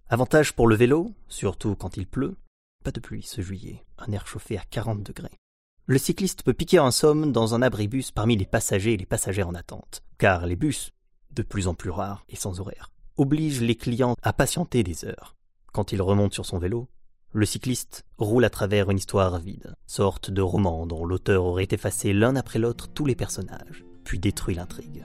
Avantage 0.08 0.52
pour 0.52 0.68
le 0.68 0.76
vélo, 0.76 1.12
surtout 1.28 1.74
quand 1.74 1.96
il 1.96 2.06
pleut, 2.06 2.36
pas 2.84 2.92
de 2.92 3.00
pluie 3.00 3.22
ce 3.22 3.40
juillet, 3.40 3.84
un 3.98 4.12
air 4.12 4.26
chauffé 4.26 4.58
à 4.58 4.62
40 4.70 5.02
degrés. 5.02 5.38
Le 5.86 5.98
cycliste 5.98 6.42
peut 6.42 6.52
piquer 6.52 6.78
un 6.78 6.90
somme 6.90 7.32
dans 7.32 7.54
un 7.54 7.62
abribus 7.62 8.10
parmi 8.10 8.36
les 8.36 8.44
passagers 8.44 8.94
et 8.94 8.96
les 8.96 9.06
passagères 9.06 9.48
en 9.48 9.54
attente, 9.54 10.02
car 10.18 10.46
les 10.46 10.56
bus, 10.56 10.92
de 11.30 11.42
plus 11.42 11.68
en 11.68 11.74
plus 11.74 11.90
rares 11.90 12.24
et 12.28 12.36
sans 12.36 12.60
horaire, 12.60 12.90
obligent 13.16 13.62
les 13.62 13.76
clients 13.76 14.16
à 14.22 14.32
patienter 14.32 14.82
des 14.82 15.04
heures. 15.04 15.35
Quand 15.76 15.92
il 15.92 16.00
remonte 16.00 16.32
sur 16.32 16.46
son 16.46 16.56
vélo, 16.56 16.88
le 17.34 17.44
cycliste 17.44 18.06
roule 18.16 18.46
à 18.46 18.48
travers 18.48 18.90
une 18.90 18.96
histoire 18.96 19.38
vide, 19.38 19.74
sorte 19.86 20.30
de 20.30 20.40
roman 20.40 20.86
dont 20.86 21.04
l'auteur 21.04 21.44
aurait 21.44 21.68
effacé 21.70 22.14
l'un 22.14 22.34
après 22.34 22.58
l'autre 22.58 22.88
tous 22.88 23.04
les 23.04 23.14
personnages, 23.14 23.84
puis 24.02 24.18
détruit 24.18 24.54
l'intrigue. 24.54 25.04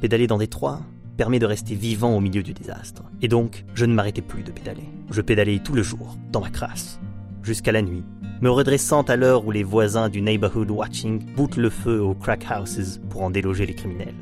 Pédaler 0.00 0.28
dans 0.28 0.38
Détroit 0.38 0.82
permet 1.16 1.40
de 1.40 1.46
rester 1.46 1.74
vivant 1.74 2.16
au 2.16 2.20
milieu 2.20 2.44
du 2.44 2.54
désastre, 2.54 3.02
et 3.22 3.26
donc 3.26 3.64
je 3.74 3.86
ne 3.86 3.92
m'arrêtais 3.92 4.22
plus 4.22 4.44
de 4.44 4.52
pédaler. 4.52 4.88
Je 5.10 5.20
pédalais 5.20 5.58
tout 5.58 5.74
le 5.74 5.82
jour, 5.82 6.16
dans 6.30 6.42
ma 6.42 6.50
crasse, 6.50 7.00
jusqu'à 7.42 7.72
la 7.72 7.82
nuit, 7.82 8.04
me 8.40 8.50
redressant 8.50 9.02
à 9.02 9.16
l'heure 9.16 9.44
où 9.44 9.50
les 9.50 9.64
voisins 9.64 10.08
du 10.08 10.22
neighborhood 10.22 10.70
watching 10.70 11.34
boutent 11.34 11.56
le 11.56 11.70
feu 11.70 12.00
aux 12.00 12.14
crack 12.14 12.46
houses 12.52 13.00
pour 13.10 13.22
en 13.22 13.30
déloger 13.30 13.66
les 13.66 13.74
criminels. 13.74 14.14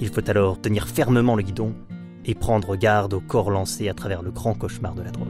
Il 0.00 0.10
faut 0.10 0.28
alors 0.28 0.60
tenir 0.60 0.86
fermement 0.86 1.34
le 1.34 1.44
guidon 1.44 1.74
et 2.24 2.34
prendre 2.34 2.76
garde 2.76 3.14
au 3.14 3.20
corps 3.20 3.50
lancé 3.50 3.88
à 3.88 3.94
travers 3.94 4.22
le 4.22 4.30
grand 4.30 4.54
cauchemar 4.54 4.94
de 4.94 5.02
la 5.02 5.10
drogue. 5.10 5.28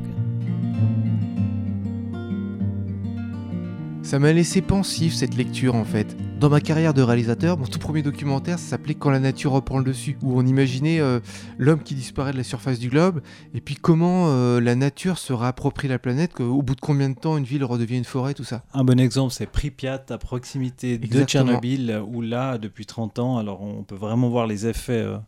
Ça 4.02 4.18
m'a 4.18 4.32
laissé 4.32 4.60
pensif 4.60 5.14
cette 5.14 5.36
lecture 5.36 5.74
en 5.76 5.84
fait. 5.84 6.16
Dans 6.40 6.48
ma 6.48 6.60
carrière 6.60 6.94
de 6.94 7.02
réalisateur, 7.02 7.58
mon 7.58 7.66
tout 7.66 7.78
premier 7.78 8.00
documentaire 8.00 8.58
s'appelait 8.58 8.94
Quand 8.94 9.10
la 9.10 9.20
nature 9.20 9.52
reprend 9.52 9.78
le 9.78 9.84
dessus, 9.84 10.16
où 10.22 10.36
on 10.40 10.46
imaginait 10.46 10.98
euh, 10.98 11.20
l'homme 11.58 11.82
qui 11.82 11.94
disparaît 11.94 12.32
de 12.32 12.38
la 12.38 12.42
surface 12.42 12.78
du 12.78 12.88
globe, 12.88 13.20
et 13.52 13.60
puis 13.60 13.74
comment 13.74 14.28
euh, 14.30 14.58
la 14.58 14.74
nature 14.74 15.18
se 15.18 15.34
réapproprie 15.34 15.86
la 15.86 15.98
planète, 15.98 16.40
au 16.40 16.62
bout 16.62 16.74
de 16.74 16.80
combien 16.80 17.10
de 17.10 17.14
temps 17.14 17.36
une 17.36 17.44
ville 17.44 17.62
redevient 17.62 17.98
une 17.98 18.04
forêt, 18.04 18.32
tout 18.32 18.42
ça. 18.42 18.64
Un 18.72 18.84
bon 18.84 18.98
exemple, 18.98 19.34
c'est 19.34 19.44
Pripyat, 19.44 20.02
à 20.08 20.16
proximité 20.16 20.96
de. 20.96 21.24
Tchernobyl, 21.24 22.02
où 22.04 22.22
là, 22.22 22.56
depuis 22.56 22.86
30 22.86 23.18
ans, 23.18 23.36
alors 23.36 23.60
on 23.60 23.82
peut 23.82 23.94
vraiment 23.94 24.30
voir 24.30 24.46
les 24.46 24.66
effets 24.66 24.92
euh, 24.94 25.18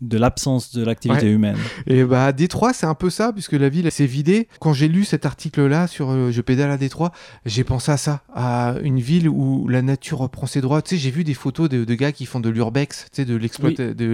de 0.00 0.18
l'absence 0.18 0.74
de 0.74 0.84
l'activité 0.84 1.26
Ouais. 1.26 1.32
humaine. 1.32 1.56
Et 1.86 2.04
bah 2.04 2.26
à 2.26 2.32
Détroit, 2.32 2.72
c'est 2.72 2.86
un 2.86 2.94
peu 2.94 3.10
ça, 3.10 3.32
puisque 3.32 3.52
la 3.52 3.68
ville 3.68 3.90
s'est 3.90 4.06
vidée. 4.06 4.48
Quand 4.60 4.72
j'ai 4.72 4.88
lu 4.88 5.04
cet 5.04 5.26
article-là 5.26 5.86
sur 5.86 6.10
euh, 6.10 6.30
Je 6.30 6.40
pédale 6.40 6.70
à 6.70 6.76
Détroit, 6.76 7.12
j'ai 7.44 7.64
pensé 7.64 7.92
à 7.92 7.96
ça, 7.96 8.22
à 8.34 8.74
une 8.82 8.98
ville 9.00 9.28
où 9.28 9.68
la 9.68 9.82
nature 9.82 10.18
reprend 10.18 10.46
ses 10.46 10.60
droits. 10.60 10.80
Tu 10.82 10.90
sais, 10.90 10.96
j'ai 10.96 11.10
vu 11.10 11.24
des 11.24 11.34
photos 11.34 11.68
de, 11.68 11.84
de 11.84 11.94
gars 11.94 12.12
qui 12.12 12.24
font 12.26 12.40
de 12.40 12.48
l'urbex, 12.48 13.06
tu 13.12 13.22
sais, 13.22 13.24
de 13.26 13.36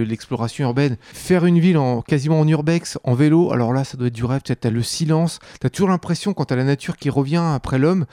l'exploration 0.03 0.65
urbaine. 0.65 0.97
Faire 1.13 1.45
une 1.45 1.59
ville 1.59 1.77
en, 1.77 2.01
quasiment 2.01 2.39
en 2.39 2.47
urbex, 2.47 2.97
en 3.03 3.13
vélo, 3.13 3.53
alors 3.53 3.71
là, 3.73 3.83
ça 3.83 3.97
doit 3.97 4.07
être 4.07 4.13
du 4.13 4.25
rêve. 4.25 4.41
Tu 4.43 4.51
as 4.51 4.69
le 4.69 4.83
silence, 4.83 5.39
tu 5.61 5.67
as 5.67 5.69
toujours 5.69 5.89
l'impression, 5.89 6.33
quand 6.33 6.45
tu 6.45 6.55
la 6.57 6.63
nature 6.63 6.97
qui 6.97 7.09
revient 7.09 7.43
après 7.55 7.77
l'homme, 7.77 8.05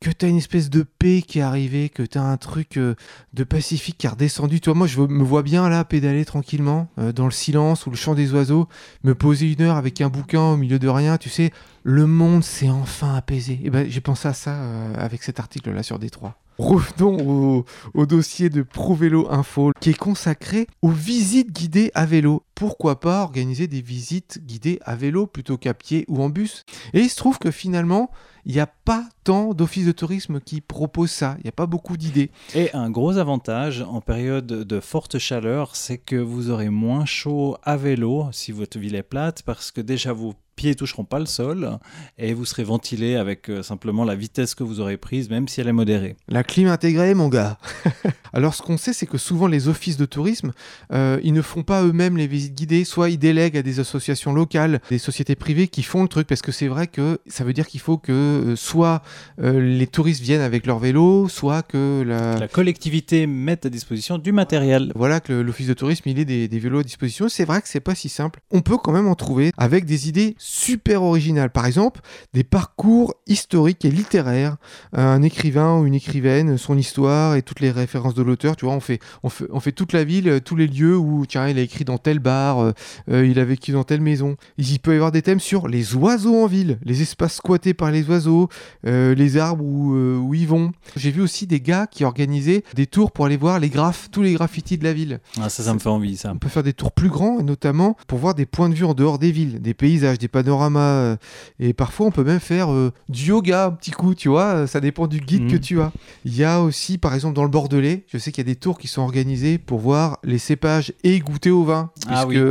que 0.00 0.10
tu 0.10 0.24
as 0.24 0.28
une 0.28 0.38
espèce 0.38 0.70
de 0.70 0.82
paix 0.82 1.22
qui 1.22 1.40
est 1.40 1.42
arrivée, 1.42 1.90
que 1.90 2.02
tu 2.02 2.16
as 2.16 2.22
un 2.22 2.38
truc 2.38 2.78
euh, 2.78 2.94
de 3.34 3.44
pacifique 3.44 3.98
qui 3.98 4.06
est 4.06 4.10
redescendu. 4.10 4.58
Tu 4.60 4.70
vois, 4.70 4.76
moi, 4.76 4.86
je 4.86 4.98
me 4.98 5.22
vois 5.22 5.42
bien 5.42 5.68
là, 5.68 5.84
pédaler 5.84 6.24
tranquillement, 6.24 6.88
euh, 6.98 7.12
dans 7.12 7.26
le 7.26 7.30
silence 7.30 7.86
ou 7.86 7.90
le 7.90 7.96
chant 7.96 8.14
des 8.14 8.32
oiseaux, 8.32 8.66
me 9.04 9.14
poser 9.14 9.52
une 9.52 9.60
heure 9.60 9.76
avec 9.76 10.00
un 10.00 10.08
bouquin 10.08 10.40
au 10.40 10.56
milieu 10.56 10.78
de 10.78 10.88
rien, 10.88 11.18
tu 11.18 11.28
sais, 11.28 11.52
le 11.82 12.06
monde 12.06 12.42
s'est 12.42 12.70
enfin 12.70 13.14
apaisé. 13.14 13.60
Et 13.62 13.68
ben, 13.68 13.90
j'ai 13.90 14.00
pensé 14.00 14.26
à 14.26 14.32
ça 14.32 14.54
euh, 14.54 14.94
avec 14.96 15.22
cet 15.22 15.38
article-là 15.38 15.82
sur 15.82 15.98
Détroit. 15.98 16.36
Revenons 16.60 17.64
au, 17.94 18.06
dossier 18.06 18.50
de 18.50 18.60
ProVélo 18.60 19.26
Info 19.30 19.72
qui 19.80 19.90
est 19.90 19.96
consacré 19.96 20.66
aux 20.82 20.90
visites 20.90 21.52
guidées 21.52 21.90
à 21.94 22.04
vélo. 22.04 22.42
Pourquoi 22.54 23.00
pas 23.00 23.22
organiser 23.22 23.66
des 23.66 23.80
visites 23.80 24.44
guidées 24.44 24.78
à 24.84 24.94
vélo 24.94 25.26
plutôt 25.26 25.56
qu'à 25.56 25.72
pied 25.72 26.04
ou 26.06 26.22
en 26.22 26.28
bus? 26.28 26.66
Et 26.92 27.00
il 27.00 27.08
se 27.08 27.16
trouve 27.16 27.38
que 27.38 27.50
finalement, 27.50 28.10
il 28.44 28.52
n'y 28.52 28.60
a 28.60 28.66
pas 28.66 29.08
tant 29.24 29.54
d'offices 29.54 29.86
de 29.86 29.92
tourisme 29.92 30.38
qui 30.38 30.60
proposent 30.60 31.10
ça. 31.10 31.36
Il 31.38 31.44
n'y 31.44 31.48
a 31.48 31.52
pas 31.52 31.64
beaucoup 31.64 31.96
d'idées. 31.96 32.30
Et 32.54 32.70
un 32.74 32.90
gros 32.90 33.16
avantage 33.16 33.80
en 33.80 34.02
période 34.02 34.46
de 34.46 34.80
forte 34.80 35.18
chaleur, 35.18 35.76
c'est 35.76 35.96
que 35.96 36.16
vous 36.16 36.50
aurez 36.50 36.68
moins 36.68 37.06
chaud 37.06 37.56
à 37.62 37.78
vélo 37.78 38.26
si 38.32 38.52
votre 38.52 38.78
ville 38.78 38.96
est 38.96 39.02
plate, 39.02 39.42
parce 39.44 39.70
que 39.70 39.80
déjà 39.80 40.12
vos 40.12 40.34
pieds 40.60 40.74
toucheront 40.74 41.04
pas 41.04 41.18
le 41.18 41.24
sol 41.24 41.78
et 42.18 42.34
vous 42.34 42.44
serez 42.44 42.64
ventilé 42.64 43.16
avec 43.16 43.48
euh, 43.48 43.62
simplement 43.62 44.04
la 44.04 44.14
vitesse 44.14 44.54
que 44.54 44.62
vous 44.62 44.80
aurez 44.80 44.98
prise, 44.98 45.30
même 45.30 45.48
si 45.48 45.58
elle 45.62 45.68
est 45.68 45.72
modérée. 45.72 46.16
La 46.28 46.44
clim 46.44 46.68
intégrée, 46.68 47.14
mon 47.14 47.28
gars. 47.28 47.56
Alors, 48.32 48.54
ce 48.54 48.62
qu'on 48.62 48.76
sait, 48.76 48.92
c'est 48.92 49.06
que 49.06 49.18
souvent 49.18 49.46
les 49.46 49.68
offices 49.68 49.96
de 49.96 50.04
tourisme, 50.04 50.52
euh, 50.92 51.18
ils 51.22 51.32
ne 51.32 51.42
font 51.42 51.62
pas 51.62 51.82
eux-mêmes 51.82 52.16
les 52.16 52.26
visites 52.26 52.54
guidées. 52.54 52.84
Soit 52.84 53.08
ils 53.10 53.18
délèguent 53.18 53.56
à 53.56 53.62
des 53.62 53.80
associations 53.80 54.32
locales, 54.32 54.80
des 54.90 54.98
sociétés 54.98 55.34
privées 55.34 55.68
qui 55.68 55.82
font 55.82 56.02
le 56.02 56.08
truc, 56.08 56.26
parce 56.26 56.42
que 56.42 56.52
c'est 56.52 56.68
vrai 56.68 56.86
que 56.86 57.18
ça 57.26 57.42
veut 57.42 57.54
dire 57.54 57.66
qu'il 57.66 57.80
faut 57.80 57.96
que 57.96 58.12
euh, 58.12 58.56
soit 58.56 59.02
euh, 59.40 59.60
les 59.60 59.86
touristes 59.86 60.22
viennent 60.22 60.42
avec 60.42 60.66
leur 60.66 60.78
vélo, 60.78 61.28
soit 61.28 61.62
que 61.62 62.04
la, 62.06 62.38
La 62.38 62.48
collectivité 62.48 63.26
met 63.26 63.66
à 63.66 63.70
disposition 63.70 64.18
du 64.18 64.32
matériel. 64.32 64.92
voilà 64.94 65.20
que 65.20 65.32
l'office 65.32 65.68
de 65.68 65.74
tourisme 65.74 66.08
il 66.08 66.18
ait 66.18 66.24
des, 66.24 66.48
des 66.48 66.58
vélos 66.58 66.80
à 66.80 66.82
disposition. 66.82 67.28
C'est 67.28 67.44
vrai 67.44 67.62
que 67.62 67.68
c'est 67.68 67.80
pas 67.80 67.94
si 67.94 68.08
simple. 68.08 68.40
On 68.50 68.60
peut 68.60 68.76
quand 68.76 68.92
même 68.92 69.08
en 69.08 69.14
trouver 69.14 69.52
avec 69.56 69.86
des 69.86 70.08
idées 70.08 70.36
super 70.50 71.02
originales. 71.02 71.50
Par 71.50 71.64
exemple, 71.64 72.00
des 72.34 72.42
parcours 72.42 73.14
historiques 73.26 73.84
et 73.84 73.90
littéraires. 73.90 74.56
Un 74.92 75.22
écrivain 75.22 75.78
ou 75.78 75.86
une 75.86 75.94
écrivaine, 75.94 76.58
son 76.58 76.76
histoire 76.76 77.36
et 77.36 77.42
toutes 77.42 77.60
les 77.60 77.70
références 77.70 78.14
de 78.14 78.22
l'auteur. 78.22 78.56
Tu 78.56 78.64
vois, 78.64 78.74
on 78.74 78.80
fait, 78.80 78.98
on 79.22 79.28
fait, 79.28 79.46
on 79.50 79.60
fait 79.60 79.70
toute 79.70 79.92
la 79.92 80.02
ville, 80.02 80.28
euh, 80.28 80.40
tous 80.40 80.56
les 80.56 80.66
lieux 80.66 80.96
où 80.96 81.24
tiens, 81.24 81.46
il 81.48 81.58
a 81.58 81.62
écrit 81.62 81.84
dans 81.84 81.98
tel 81.98 82.18
bar, 82.18 82.58
euh, 82.58 82.72
euh, 83.10 83.26
il 83.26 83.38
a 83.38 83.44
vécu 83.44 83.70
dans 83.70 83.84
telle 83.84 84.00
maison. 84.00 84.36
Il 84.58 84.80
peut 84.80 84.92
y 84.92 84.96
avoir 84.96 85.12
des 85.12 85.22
thèmes 85.22 85.38
sur 85.38 85.68
les 85.68 85.94
oiseaux 85.94 86.42
en 86.42 86.46
ville, 86.46 86.78
les 86.82 87.00
espaces 87.00 87.36
squattés 87.36 87.74
par 87.74 87.92
les 87.92 88.08
oiseaux, 88.08 88.48
euh, 88.86 89.14
les 89.14 89.36
arbres 89.36 89.64
où, 89.64 89.94
euh, 89.94 90.16
où 90.16 90.34
ils 90.34 90.48
vont. 90.48 90.72
J'ai 90.96 91.12
vu 91.12 91.20
aussi 91.22 91.46
des 91.46 91.60
gars 91.60 91.86
qui 91.86 92.04
organisaient 92.04 92.64
des 92.74 92.86
tours 92.86 93.12
pour 93.12 93.26
aller 93.26 93.36
voir 93.36 93.60
les 93.60 93.68
graphes, 93.68 94.08
tous 94.10 94.22
les 94.22 94.32
graffitis 94.32 94.78
de 94.78 94.84
la 94.84 94.92
ville. 94.92 95.20
Ah, 95.40 95.48
ça, 95.48 95.62
ça 95.62 95.74
me 95.74 95.78
fait 95.78 95.88
envie, 95.88 96.16
ça. 96.16 96.32
On 96.34 96.38
peut 96.38 96.48
faire 96.48 96.64
des 96.64 96.72
tours 96.72 96.92
plus 96.92 97.08
grands, 97.08 97.40
notamment 97.40 97.96
pour 98.08 98.18
voir 98.18 98.34
des 98.34 98.46
points 98.46 98.68
de 98.68 98.74
vue 98.74 98.84
en 98.84 98.94
dehors 98.94 99.20
des 99.20 99.30
villes, 99.30 99.60
des 99.60 99.74
paysages, 99.74 100.18
des. 100.18 100.28
Euh, 100.48 101.16
et 101.58 101.72
parfois, 101.72 102.06
on 102.06 102.10
peut 102.10 102.24
même 102.24 102.40
faire 102.40 102.72
euh, 102.72 102.92
du 103.08 103.26
yoga 103.26 103.66
un 103.66 103.70
petit 103.70 103.90
coup, 103.90 104.14
tu 104.14 104.28
vois. 104.28 104.44
euh, 104.54 104.66
Ça 104.66 104.80
dépend 104.80 105.06
du 105.06 105.20
guide 105.20 105.50
que 105.50 105.56
tu 105.56 105.80
as. 105.80 105.92
Il 106.24 106.36
y 106.36 106.44
a 106.44 106.60
aussi, 106.60 106.98
par 106.98 107.14
exemple, 107.14 107.34
dans 107.34 107.44
le 107.44 107.50
Bordelais, 107.50 108.04
je 108.12 108.18
sais 108.18 108.32
qu'il 108.32 108.46
y 108.46 108.48
a 108.50 108.52
des 108.52 108.58
tours 108.58 108.78
qui 108.78 108.88
sont 108.88 109.02
organisés 109.02 109.58
pour 109.58 109.78
voir 109.80 110.18
les 110.24 110.38
cépages 110.38 110.92
et 111.04 111.18
goûter 111.20 111.50
au 111.50 111.64
vin. 111.64 111.90
Ah 112.08 112.24
puisque 112.26 112.42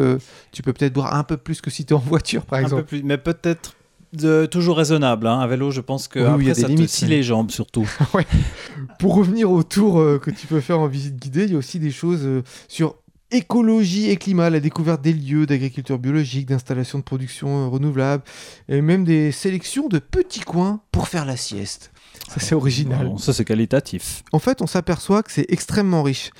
tu 0.51 0.62
peux 0.62 0.74
peut-être 0.74 0.93
boire 0.93 1.13
un 1.15 1.24
peu 1.24 1.38
plus 1.38 1.62
que 1.62 1.69
si 1.69 1.86
tu 1.86 1.93
es 1.93 1.96
en 1.96 2.00
voiture, 2.00 2.43
par 2.46 2.60
Un 2.60 2.62
peu 2.62 2.65
exemple. 2.65 2.84
plus, 2.84 3.03
mais 3.03 3.17
peut-être 3.17 3.75
de- 4.13 4.48
toujours 4.48 4.77
raisonnable. 4.77 5.27
hein. 5.27 5.39
À 5.39 5.46
vélo, 5.48 5.69
je 5.72 5.81
pense 5.81 6.08
que 6.08 6.19
Oui, 6.19 6.25
oui, 6.25 6.46
y 6.46 6.48
a 6.48 6.51
après, 6.51 6.53
des 6.55 6.62
ça 6.62 6.67
limites, 6.67 6.89
te 7.00 7.05
mais- 7.05 7.12
les 7.12 7.24
jambes 7.24 7.51
surtout. 7.51 7.88
Pour 9.00 9.15
revenir 9.15 9.51
au 9.51 9.63
tour 9.63 10.00
euh, 10.00 10.19
que 10.19 10.31
tu 10.31 10.48
peux 10.48 10.62
faire 10.62 10.79
en 10.79 10.88
visite 10.88 11.15
guidée, 11.15 11.43
il 11.46 11.51
y 11.51 11.55
a 11.55 11.58
aussi 11.58 11.79
des 11.79 11.91
choses 11.91 12.22
euh, 12.24 12.43
sur 12.67 12.96
écologie 13.32 14.10
et 14.10 14.18
climat, 14.18 14.50
la 14.50 14.60
découverte 14.60 15.02
des 15.02 15.14
lieux 15.14 15.46
d'agriculture 15.46 16.00
biologique, 16.00 16.48
d'installations 16.48 17.00
de 17.00 17.04
production 17.04 17.66
euh, 17.66 17.68
renouvelable, 17.68 18.24
et 18.68 18.82
même 18.82 19.04
des 19.04 19.32
sélections 19.32 19.88
de 19.88 20.00
petits 20.00 20.42
coins 20.42 20.82
pour 20.92 21.08
faire 21.08 21.26
la 21.26 21.38
sieste. 21.38 21.92
Ça, 22.28 22.40
c'est 22.40 22.56
original. 22.56 23.14
Ça, 23.18 23.34
c'est 23.34 23.46
qualitatif. 23.46 24.24
En 24.32 24.40
fait, 24.40 24.62
on 24.62 24.68
s'aperçoit 24.68 25.24
que 25.24 25.32
c'est 25.32 25.46
extrêmement 25.50 26.04
riche. 26.04 26.32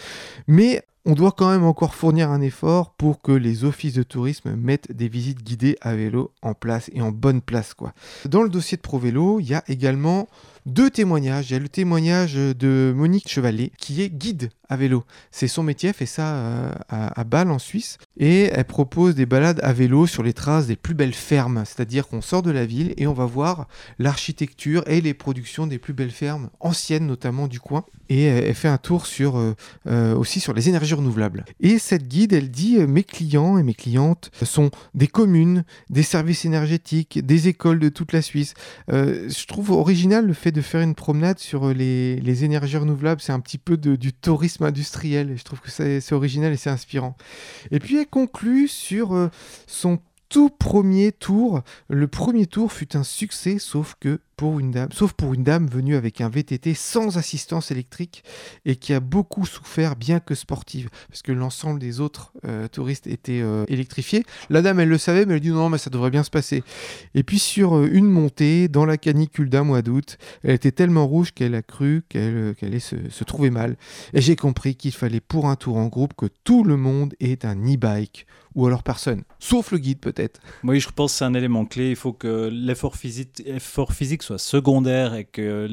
Mais 0.48 0.84
on 1.06 1.14
doit 1.14 1.32
quand 1.32 1.50
même 1.50 1.64
encore 1.64 1.96
fournir 1.96 2.30
un 2.30 2.42
effort 2.42 2.92
pour 2.92 3.22
que 3.22 3.32
les 3.32 3.64
offices 3.64 3.94
de 3.94 4.04
tourisme 4.04 4.56
mettent 4.56 4.92
des 4.92 5.08
visites 5.08 5.44
guidées 5.44 5.78
à 5.82 5.96
vélo 5.96 6.32
en 6.42 6.54
place 6.54 6.92
et 6.94 7.02
en 7.02 7.12
bonne 7.12 7.42
place. 7.42 7.74
Quoi. 7.74 7.94
Dans 8.26 8.44
le 8.44 8.50
dossier 8.50 8.78
de 8.78 8.82
ProVélo, 8.82 9.40
il 9.40 9.48
y 9.48 9.54
a 9.56 9.64
également 9.68 10.28
deux 10.70 10.90
témoignages. 10.90 11.50
Il 11.50 11.54
y 11.54 11.56
a 11.56 11.60
le 11.60 11.70
témoignage 11.70 12.36
de 12.36 12.94
Monique 12.96 13.30
Chevalier, 13.30 13.72
qui 13.78 14.02
est 14.02 14.10
guide 14.10 14.50
à 14.70 14.78
vélo. 14.78 15.04
C'est 15.32 15.48
son 15.48 15.64
métier, 15.64 15.90
elle 15.90 15.96
fait 15.96 16.06
ça 16.06 16.36
euh, 16.36 16.72
à, 16.90 17.24
Bâle 17.24 17.52
en 17.52 17.60
Suisse. 17.60 17.98
Et 18.18 18.44
elle 18.54 18.66
propose 18.66 19.16
des 19.16 19.26
balades 19.26 19.60
à 19.64 19.74
vélo 19.74 20.06
sur 20.06 20.22
les 20.22 20.34
traces 20.34 20.68
des 20.68 20.76
plus 20.76 20.94
belles 20.94 21.14
fermes. 21.14 21.64
C'est-à-dire 21.66 22.08
qu'on 22.08 22.22
sort 22.22 22.44
de 22.44 22.52
la 22.52 22.66
ville 22.66 22.94
et 22.98 23.08
on 23.08 23.14
va 23.14 23.26
voir 23.26 23.68
l'architecture 23.98 24.84
et 24.88 25.02
les 25.02 25.16
productions 25.16 25.66
des 25.66 25.80
plus 25.80 25.94
belles 25.94 26.12
fermes, 26.12 26.50
anciennes 26.60 27.08
notamment 27.08 27.48
du 27.48 27.60
coin. 27.60 27.84
Et 28.10 28.24
elle 28.24 28.56
fait 28.56 28.68
un 28.68 28.78
tour 28.78 29.06
sur, 29.08 29.38
euh, 29.38 29.56
euh, 29.88 30.16
aussi 30.16 30.40
sur 30.40 30.54
les 30.54 30.70
énergies 30.70 30.94
renouvelables. 30.94 31.46
Et 31.60 31.80
cette 31.80 32.08
guide, 32.08 32.34
elle 32.34 32.52
dit 32.52 32.78
mes 32.78 33.04
clients 33.04 33.58
et 33.58 33.64
mes 33.64 33.74
clientes 33.74 34.30
sont 34.44 34.70
des 34.94 35.08
communes, 35.08 35.64
des 35.90 36.04
services 36.04 36.46
énergétiques, 36.46 37.26
des 37.26 37.48
écoles 37.48 37.80
de 37.80 37.90
toute 37.90 38.14
la 38.14 38.22
Suisse. 38.22 38.54
je 38.90 39.48
trouve 39.48 39.72
original 39.72 40.26
le 40.26 40.34
fait 40.34 40.52
de 40.52 40.59
faire 40.62 40.82
une 40.82 40.96
promenade 40.96 41.40
sur 41.40 41.74
les, 41.74 42.44
énergies 42.44 42.78
renouvelables. 42.78 43.22
C'est 43.22 43.32
un 43.32 43.40
petit 43.40 43.58
peu 43.58 43.78
du 43.78 44.14
tourisme 44.14 44.64
industriel. 44.64 45.36
je 45.38 45.44
trouve 45.44 45.60
que 45.60 45.70
c'est 45.70 46.14
original 46.14 46.54
et 46.54 46.58
c'est 46.58 46.70
inspirant. 46.70 47.16
Et 47.72 47.80
puis 47.80 47.98
elle 47.98 48.08
conclut 48.08 48.68
sur 48.68 49.14
euh, 49.14 49.30
son 49.68 50.00
tout 50.30 50.50
premier 50.50 51.12
tour. 51.12 51.64
Le 51.90 52.08
premier 52.08 52.46
tour 52.46 52.72
fut 52.72 52.96
un 52.96 53.04
succès, 53.04 53.58
sauf 53.60 53.96
que 54.00 54.22
pour 54.38 54.60
une 54.60 54.72
dame, 54.72 54.90
sauf 54.94 55.12
pour 55.12 55.34
une 55.34 55.44
dame 55.44 55.68
venue 55.68 55.98
avec 55.98 56.22
un 56.22 56.30
VTT 56.30 56.74
sans 56.74 57.18
assistance 57.18 57.72
électrique 57.72 58.24
et 58.64 58.78
qui 58.78 58.94
a 58.94 59.02
beaucoup 59.02 59.46
souffert, 59.46 59.98
bien 59.98 60.22
que 60.22 60.34
sportive, 60.34 60.90
parce 61.10 61.24
que 61.24 61.34
l'ensemble 61.34 61.78
des 61.78 62.00
autres 62.00 62.32
euh, 62.46 62.70
touristes 62.70 63.08
étaient 63.08 63.42
euh, 63.42 63.66
électrifiés. 63.68 64.24
La 64.50 64.62
dame, 64.62 64.80
elle 64.80 64.88
le 64.88 64.98
savait, 64.98 65.26
mais 65.26 65.34
elle 65.34 65.40
dit 65.42 65.50
non, 65.50 65.68
mais 65.68 65.78
ça 65.78 65.90
devrait 65.90 66.12
bien 66.12 66.24
se 66.24 66.30
passer. 66.30 66.64
Et 67.16 67.24
puis 67.24 67.38
sur 67.38 67.76
euh, 67.76 67.90
une 67.92 68.06
montée, 68.06 68.70
dans 68.70 68.86
la 68.86 68.98
canicule 68.98 69.50
d'un 69.50 69.64
mois 69.64 69.82
d'août, 69.82 70.18
elle 70.44 70.52
était 70.54 70.72
tellement 70.72 71.06
rouge 71.06 71.34
qu'elle 71.34 71.56
a 71.56 71.62
cru 71.62 72.04
qu'elle 72.08 72.56
allait 72.62 72.80
se, 72.80 72.96
se, 73.10 73.24
trouver 73.26 73.50
mal. 73.50 73.76
Et 74.14 74.22
j'ai 74.22 74.38
compris 74.38 74.76
qu'il 74.76 74.94
fallait 74.94 75.20
pour 75.20 75.50
un 75.50 75.58
tour 75.58 75.76
en 75.76 75.88
groupe 75.88 76.14
que 76.16 76.28
tout 76.44 76.64
le 76.64 76.78
monde 76.78 77.14
ait 77.20 77.46
un 77.46 77.58
e-bike 77.58 78.26
ou 78.56 78.66
alors 78.66 78.84
personne, 78.84 79.24
sauf 79.40 79.72
le 79.72 79.78
guide 79.78 80.00
peut-être. 80.00 80.19
Oui, 80.64 80.80
je 80.80 80.90
pense 80.90 81.14
que 81.14 81.18
c'est 81.20 81.26
un 81.26 81.34
élément 81.34 81.66
clé. 81.66 81.90
Il 81.90 81.96
faut 81.96 82.14
que 82.14 82.50
l'effort 82.52 82.96
physique, 82.96 83.42
effort 83.46 83.94
physique 83.94 84.24
soit 84.24 84.38
secondaire 84.38 85.16
et 85.16 85.26
que 85.26 85.68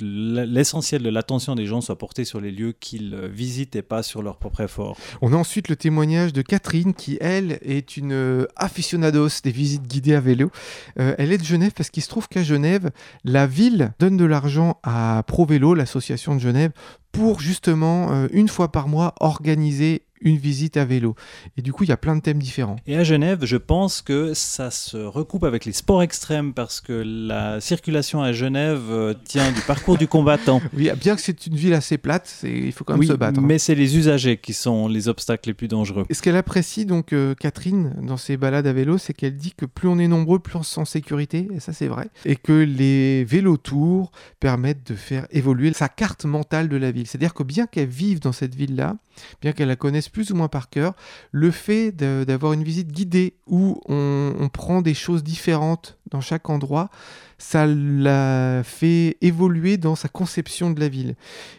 l'essentiel 0.00 1.02
de 1.02 1.08
l'attention 1.08 1.54
des 1.54 1.66
gens 1.66 1.80
soit 1.80 1.98
porté 1.98 2.24
sur 2.24 2.40
les 2.40 2.50
lieux 2.50 2.72
qu'ils 2.72 3.16
visitent 3.32 3.76
et 3.76 3.82
pas 3.82 4.02
sur 4.02 4.22
leur 4.22 4.36
propre 4.38 4.60
effort. 4.60 4.96
On 5.22 5.32
a 5.32 5.36
ensuite 5.36 5.68
le 5.68 5.76
témoignage 5.76 6.32
de 6.32 6.42
Catherine 6.42 6.94
qui, 6.94 7.18
elle, 7.20 7.58
est 7.62 7.96
une 7.96 8.46
aficionados 8.56 9.40
des 9.42 9.50
visites 9.50 9.86
guidées 9.86 10.14
à 10.14 10.20
vélo. 10.20 10.50
Euh, 10.98 11.14
elle 11.18 11.32
est 11.32 11.38
de 11.38 11.44
Genève 11.44 11.72
parce 11.76 11.90
qu'il 11.90 12.02
se 12.02 12.08
trouve 12.08 12.28
qu'à 12.28 12.42
Genève, 12.42 12.90
la 13.24 13.46
ville 13.46 13.92
donne 13.98 14.16
de 14.16 14.24
l'argent 14.24 14.78
à 14.82 15.22
ProVélo, 15.26 15.74
l'association 15.74 16.34
de 16.34 16.40
Genève, 16.40 16.72
pour 17.12 17.40
justement, 17.40 18.12
euh, 18.12 18.28
une 18.32 18.48
fois 18.48 18.70
par 18.70 18.88
mois, 18.88 19.14
organiser 19.20 20.02
une 20.20 20.36
visite 20.36 20.76
à 20.76 20.84
vélo. 20.84 21.14
Et 21.56 21.62
du 21.62 21.72
coup, 21.72 21.84
il 21.84 21.88
y 21.88 21.92
a 21.92 21.96
plein 21.96 22.16
de 22.16 22.20
thèmes 22.20 22.38
différents. 22.38 22.76
Et 22.86 22.96
à 22.96 23.04
Genève, 23.04 23.44
je 23.44 23.56
pense 23.56 24.02
que 24.02 24.34
ça 24.34 24.70
se 24.70 24.96
recoupe 24.96 25.44
avec 25.44 25.64
les 25.64 25.72
sports 25.72 26.02
extrêmes 26.02 26.52
parce 26.54 26.80
que 26.80 26.92
la 26.92 27.60
circulation 27.60 28.22
à 28.22 28.32
Genève 28.32 28.82
euh, 28.90 29.14
tient 29.24 29.50
du 29.52 29.60
parcours 29.62 29.98
du 29.98 30.08
combattant. 30.08 30.60
Oui, 30.72 30.88
bien 30.98 31.16
que 31.16 31.20
c'est 31.20 31.46
une 31.46 31.56
ville 31.56 31.74
assez 31.74 31.98
plate, 31.98 32.32
il 32.44 32.72
faut 32.72 32.84
quand 32.84 32.96
même 32.96 33.06
se 33.06 33.12
battre. 33.12 33.40
Hein. 33.40 33.44
Mais 33.44 33.58
c'est 33.58 33.74
les 33.74 33.96
usagers 33.98 34.36
qui 34.36 34.52
sont 34.52 34.88
les 34.88 35.08
obstacles 35.08 35.48
les 35.48 35.54
plus 35.54 35.68
dangereux. 35.68 36.06
Et 36.08 36.14
ce 36.14 36.22
qu'elle 36.22 36.36
apprécie, 36.36 36.86
donc, 36.86 37.12
euh, 37.12 37.34
Catherine, 37.34 37.94
dans 38.00 38.16
ses 38.16 38.36
balades 38.36 38.66
à 38.66 38.72
vélo, 38.72 38.98
c'est 38.98 39.12
qu'elle 39.12 39.36
dit 39.36 39.52
que 39.52 39.66
plus 39.66 39.88
on 39.88 39.98
est 39.98 40.06
nombreux, 40.08 40.38
plus 40.38 40.56
on 40.56 40.62
se 40.62 40.74
sent 40.74 40.80
en 40.80 40.84
sécurité, 40.84 41.48
et 41.54 41.60
ça 41.60 41.72
c'est 41.72 41.88
vrai. 41.88 42.08
Et 42.24 42.36
que 42.36 42.52
les 42.52 43.24
vélotours 43.24 44.12
permettent 44.38 44.86
de 44.86 44.94
faire 44.94 45.26
évoluer 45.30 45.72
sa 45.72 45.88
carte 45.88 46.24
mentale 46.24 46.68
de 46.68 46.76
la 46.76 46.90
ville. 46.90 47.06
C'est-à-dire 47.06 47.34
que 47.34 47.42
bien 47.42 47.66
qu'elle 47.66 47.88
vive 47.88 48.20
dans 48.20 48.32
cette 48.32 48.54
ville-là, 48.54 48.96
bien 49.42 49.52
qu'elle 49.52 49.68
la 49.68 49.76
connaisse 49.76 50.08
plus 50.10 50.30
ou 50.30 50.34
moins 50.34 50.48
par 50.48 50.70
cœur, 50.70 50.94
le 51.32 51.50
fait 51.50 51.92
d'avoir 51.92 52.52
une 52.52 52.62
visite 52.62 52.88
guidée 52.88 53.34
où 53.46 53.80
on, 53.88 54.48
prend 54.52 54.82
des 54.82 54.94
choses 54.94 55.22
différentes 55.22 55.98
dans 56.10 56.20
chaque 56.20 56.50
endroit, 56.50 56.90
ça 57.38 57.66
l'a 57.66 58.62
fait 58.64 59.16
évoluer 59.20 59.76
dans 59.76 59.94
sa 59.94 60.08
conception 60.08 60.70
de 60.70 60.80
la 60.80 60.88
ville. 60.88 61.14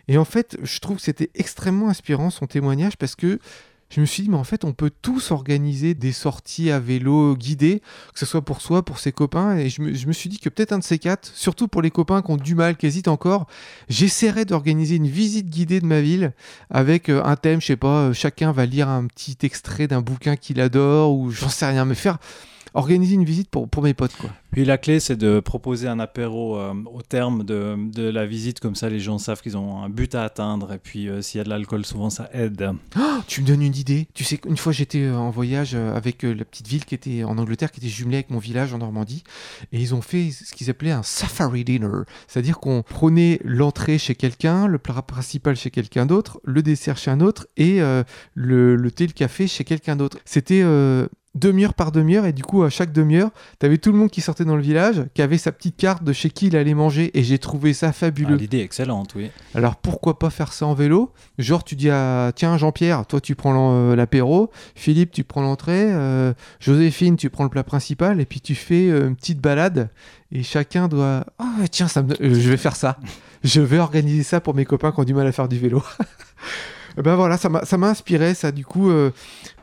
Et 0.08 0.18
en 0.18 0.26
fait, 0.26 0.58
je 0.62 0.80
trouve 0.80 0.98
que 0.98 1.04
c'était 1.04 1.32
extrêmement 1.36 1.90
inspirant 1.90 2.30
son 2.30 2.48
témoignage 2.48 2.98
parce 2.98 3.16
que 3.16 3.40
je 3.92 4.00
me 4.00 4.06
suis 4.06 4.24
dit, 4.24 4.30
mais 4.30 4.38
en 4.38 4.46
fait, 4.46 4.64
on 4.64 4.72
peut 4.72 4.90
tous 5.02 5.32
organiser 5.32 5.94
des 5.94 6.14
sorties 6.14 6.72
à 6.72 6.80
vélo 6.80 7.36
guidées, 7.36 7.82
que 8.14 8.20
ce 8.20 8.26
soit 8.26 8.42
pour 8.42 8.62
soi, 8.62 8.84
pour 8.84 9.00
ses 9.00 9.12
copains. 9.12 9.58
Et 9.58 9.70
je 9.70 9.82
me, 9.82 10.14
suis 10.14 10.30
dit 10.30 10.40
que 10.40 10.48
peut-être 10.48 10.72
un 10.72 10.80
de 10.80 10.84
ces 10.84 10.98
quatre, 10.98 11.30
surtout 11.36 11.68
pour 11.68 11.82
les 11.82 11.92
copains 11.92 12.22
qui 12.22 12.32
ont 12.32 12.38
du 12.38 12.56
mal, 12.56 12.78
qui 12.78 12.88
hésitent 12.88 13.10
encore, 13.10 13.48
j'essaierai 13.90 14.46
d'organiser 14.46 14.96
une 14.96 15.08
visite 15.08 15.50
guidée 15.50 15.82
de 15.82 15.86
ma 15.86 16.00
ville 16.00 16.32
avec 16.70 17.10
euh, 17.10 17.22
un 17.26 17.36
thème, 17.36 17.60
je 17.60 17.68
sais 17.68 17.76
pas, 17.76 18.00
euh, 18.04 18.14
chacun 18.14 18.54
va 18.54 18.66
lire 18.66 18.88
un 18.88 19.08
petit 19.08 19.38
extrait 19.44 19.88
d'un 19.88 20.02
bouquin 20.02 20.38
qu'il 20.38 20.62
adore 20.62 21.14
ou 21.14 21.30
j'en 21.30 21.50
sais 21.50 21.68
rien, 21.68 21.84
mais 21.84 21.96
faire 21.96 22.18
organiser 22.74 23.16
une 23.16 23.26
visite 23.26 23.50
pour, 23.50 23.68
pour 23.68 23.84
mes 23.84 23.94
potes. 23.94 24.16
Quoi. 24.16 24.30
Puis 24.52 24.66
la 24.66 24.78
clé, 24.78 25.00
c'est 25.00 25.16
de 25.16 25.40
proposer 25.40 25.88
un 25.88 26.00
apéro 26.00 26.58
euh, 26.58 26.74
au 26.94 27.02
terme 27.02 27.44
de, 27.44 27.78
de, 27.92 28.10
la 28.10 28.26
visite, 28.26 28.60
comme 28.60 28.76
ça 28.76 28.90
les 28.90 29.00
gens 29.00 29.18
savent 29.18 29.42
qu'ils 29.42 29.58
ont 29.58 29.82
un 29.82 29.90
but 29.90 30.14
à 30.14 30.24
atteindre. 30.24 30.74
Et 30.74 30.78
puis 30.78 31.08
euh, 31.08 31.22
s'il 31.22 31.38
y 31.38 31.42
a 31.42 31.46
de 31.46 31.50
l'alcool, 31.50 31.86
souvent 31.86 32.10
ça 32.10 32.30
aide. 32.34 32.72
Oh, 32.98 33.20
tu 33.28 33.42
me 33.42 33.48
donnes 33.48 33.62
une 33.62 33.76
idée. 33.76 34.08
Tu 34.14 34.26
sais 34.26 34.38
qu'une 34.38 34.58
fois 34.58 34.74
j'étais 34.74 35.04
euh, 35.04 35.18
en 35.18 35.30
voyage 35.30 35.74
avec 35.76 36.24
la 36.24 36.44
petite 36.44 36.68
ville 36.68 36.86
qui 36.86 36.96
était 36.96 37.24
en 37.24 37.38
Angleterre, 37.38 37.72
qui 37.72 37.80
était 37.80 37.90
jumelée 37.90 38.18
avec 38.18 38.30
mon 38.30 38.40
village 38.40 38.74
en 38.74 38.80
Normandie, 38.80 39.24
et 39.72 39.80
ils 39.80 39.96
ont 39.96 40.02
fait 40.02 40.32
ce 40.32 40.54
qu'ils 40.54 40.70
appelaient 40.70 40.92
un 40.92 41.04
safari 41.04 41.64
dinner. 41.64 42.04
C'est-à-dire 42.28 42.60
qu'on 42.60 42.84
prenait 42.84 43.40
l'entrée 43.44 43.98
chez 43.98 44.16
quelqu'un, 44.16 44.68
le 44.68 44.80
plat 44.80 45.02
principal 45.02 45.56
chez 45.56 45.72
quelqu'un 45.72 46.06
d'autre, 46.06 46.42
le 46.44 46.62
dessert 46.62 46.98
chez 46.98 47.12
un 47.12 47.22
autre, 47.22 47.48
et 47.56 47.80
le, 48.36 48.76
le 48.76 48.92
thé, 48.92 49.08
le 49.08 49.14
café 49.14 49.48
chez 49.48 49.64
quelqu'un 49.64 49.96
d'autre. 49.96 50.18
C'était 50.26 50.64
demi-heure 51.36 51.74
par 51.74 51.92
demi-heure 51.92 52.26
et 52.26 52.34
du 52.34 52.44
coup 52.44 52.64
à 52.64 52.70
chaque 52.70 52.92
demi-heure 52.92 53.32
t'avais 53.58 53.78
tout 53.78 53.92
le 53.92 53.98
monde 53.98 54.10
qui 54.10 54.20
sortait 54.20 54.44
dans 54.44 54.58
le 54.58 54.62
village 54.62 55.06
qui 55.14 55.22
avait 55.22 55.38
sa 55.38 55.52
petite 55.52 55.78
carte 55.78 56.04
de 56.04 56.12
chez 56.12 56.30
qui 56.30 56.48
il 56.48 56.58
allait 56.58 56.74
manger 56.74 57.18
et 57.18 57.24
j'ai 57.24 57.40
trouvé 57.40 57.74
ça 57.74 57.94
fabuleux. 57.94 58.36
Ah, 58.36 58.38
l'idée 58.38 58.58
est 58.58 58.64
excellente 58.64 59.14
oui. 59.16 59.32
Alors 59.56 59.78
pourquoi 59.78 60.20
pas 60.20 60.30
faire 60.30 60.52
ça 60.52 60.66
en 60.66 60.74
vélo? 60.74 61.14
Genre 61.38 61.64
tu 61.64 61.76
dis 61.76 61.90
à 61.90 62.32
tiens 62.36 62.58
Jean-Pierre 62.58 63.06
toi 63.06 63.22
tu 63.22 63.36
prends 63.36 63.74
euh, 63.74 63.96
l'apéro 63.96 64.50
Philippe 64.76 65.12
tu 65.12 65.24
prends 65.24 65.42
l'entrée 65.42 65.94
euh, 65.94 66.34
Joséphine 66.60 67.16
tu 67.16 67.30
prends 67.30 67.46
le 67.46 67.50
plat 67.50 67.64
principal 67.64 68.20
et 68.20 68.26
puis 68.26 68.42
tu 68.42 68.56
fais 68.56 68.90
euh, 68.90 69.08
une 69.08 69.16
petite 69.16 69.40
balade 69.40 69.90
et 70.34 70.44
chacun 70.44 70.90
doit 70.90 71.26
oh 71.40 71.46
tiens 71.72 71.88
ça 71.88 72.04
je 72.20 72.50
vais 72.50 72.58
faire 72.58 72.76
ça. 72.76 72.98
Je 73.44 73.62
vais 73.62 73.80
organiser 73.80 74.24
ça 74.24 74.40
pour 74.40 74.54
mes 74.54 74.66
copains 74.66 74.92
qui 74.92 75.00
ont 75.00 75.04
du 75.04 75.14
mal 75.14 75.26
à 75.26 75.32
faire 75.32 75.48
du 75.48 75.58
vélo 75.58 75.82
Eh 76.98 77.02
ben 77.02 77.16
voilà, 77.16 77.38
ça 77.38 77.50
m'a 77.50 77.88
inspiré, 77.88 78.34
ça, 78.34 78.52
du 78.52 78.66
coup, 78.66 78.90
euh, 78.90 79.12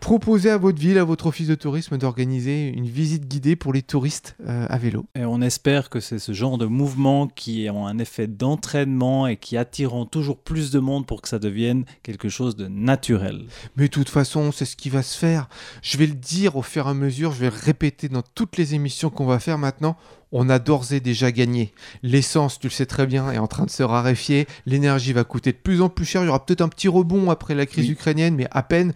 proposer 0.00 0.50
à 0.50 0.58
votre 0.58 0.78
ville, 0.78 0.98
à 0.98 1.04
votre 1.04 1.26
office 1.26 1.48
de 1.48 1.54
tourisme 1.54 1.98
d'organiser 1.98 2.68
une 2.68 2.86
visite 2.86 3.28
guidée 3.28 3.56
pour 3.56 3.72
les 3.72 3.82
touristes 3.82 4.36
euh, 4.46 4.66
à 4.68 4.78
vélo. 4.78 5.06
Et 5.14 5.24
on 5.24 5.40
espère 5.40 5.90
que 5.90 6.00
c'est 6.00 6.18
ce 6.18 6.32
genre 6.32 6.58
de 6.58 6.66
mouvement 6.66 7.26
qui 7.26 7.68
ont 7.70 7.86
un 7.86 7.98
effet 7.98 8.26
d'entraînement 8.26 9.26
et 9.26 9.36
qui 9.36 9.56
attireront 9.56 10.06
toujours 10.06 10.38
plus 10.38 10.70
de 10.70 10.78
monde 10.78 11.06
pour 11.06 11.22
que 11.22 11.28
ça 11.28 11.38
devienne 11.38 11.84
quelque 12.02 12.28
chose 12.28 12.56
de 12.56 12.66
naturel. 12.66 13.44
Mais 13.76 13.84
de 13.84 13.92
toute 13.92 14.08
façon, 14.08 14.52
c'est 14.52 14.64
ce 14.64 14.76
qui 14.76 14.88
va 14.88 15.02
se 15.02 15.18
faire. 15.18 15.48
Je 15.82 15.98
vais 15.98 16.06
le 16.06 16.14
dire 16.14 16.56
au 16.56 16.62
fur 16.62 16.86
et 16.86 16.90
à 16.90 16.94
mesure, 16.94 17.32
je 17.32 17.40
vais 17.40 17.50
le 17.50 17.56
répéter 17.56 18.08
dans 18.08 18.22
toutes 18.34 18.56
les 18.56 18.74
émissions 18.74 19.10
qu'on 19.10 19.26
va 19.26 19.38
faire 19.38 19.58
maintenant 19.58 19.96
on 20.32 20.48
a 20.48 20.58
d'ores 20.58 20.92
et 20.92 21.00
déjà 21.00 21.32
gagné. 21.32 21.72
L'essence, 22.02 22.58
tu 22.58 22.68
le 22.68 22.72
sais 22.72 22.86
très 22.86 23.06
bien, 23.06 23.30
est 23.32 23.38
en 23.38 23.46
train 23.46 23.64
de 23.64 23.70
se 23.70 23.82
raréfier. 23.82 24.46
L'énergie 24.66 25.12
va 25.12 25.24
coûter 25.24 25.52
de 25.52 25.58
plus 25.58 25.80
en 25.80 25.88
plus 25.88 26.04
cher. 26.04 26.22
Il 26.22 26.26
y 26.26 26.28
aura 26.28 26.44
peut-être 26.44 26.60
un 26.60 26.68
petit 26.68 26.88
rebond 26.88 27.30
après 27.30 27.54
la 27.54 27.66
crise 27.66 27.88
ukrainienne, 27.88 28.34
mais 28.34 28.46
à 28.50 28.62
peine. 28.62 28.92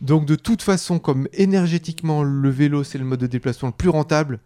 Donc 0.00 0.24
de 0.24 0.34
toute 0.34 0.62
façon, 0.62 0.98
comme 0.98 1.28
énergétiquement 1.34 2.22
le 2.22 2.50
vélo, 2.50 2.84
c'est 2.84 2.98
le 2.98 3.04
mode 3.04 3.20
de 3.20 3.26
déplacement 3.26 3.68
le 3.68 3.74
plus 3.74 3.90
rentable, 3.90 4.40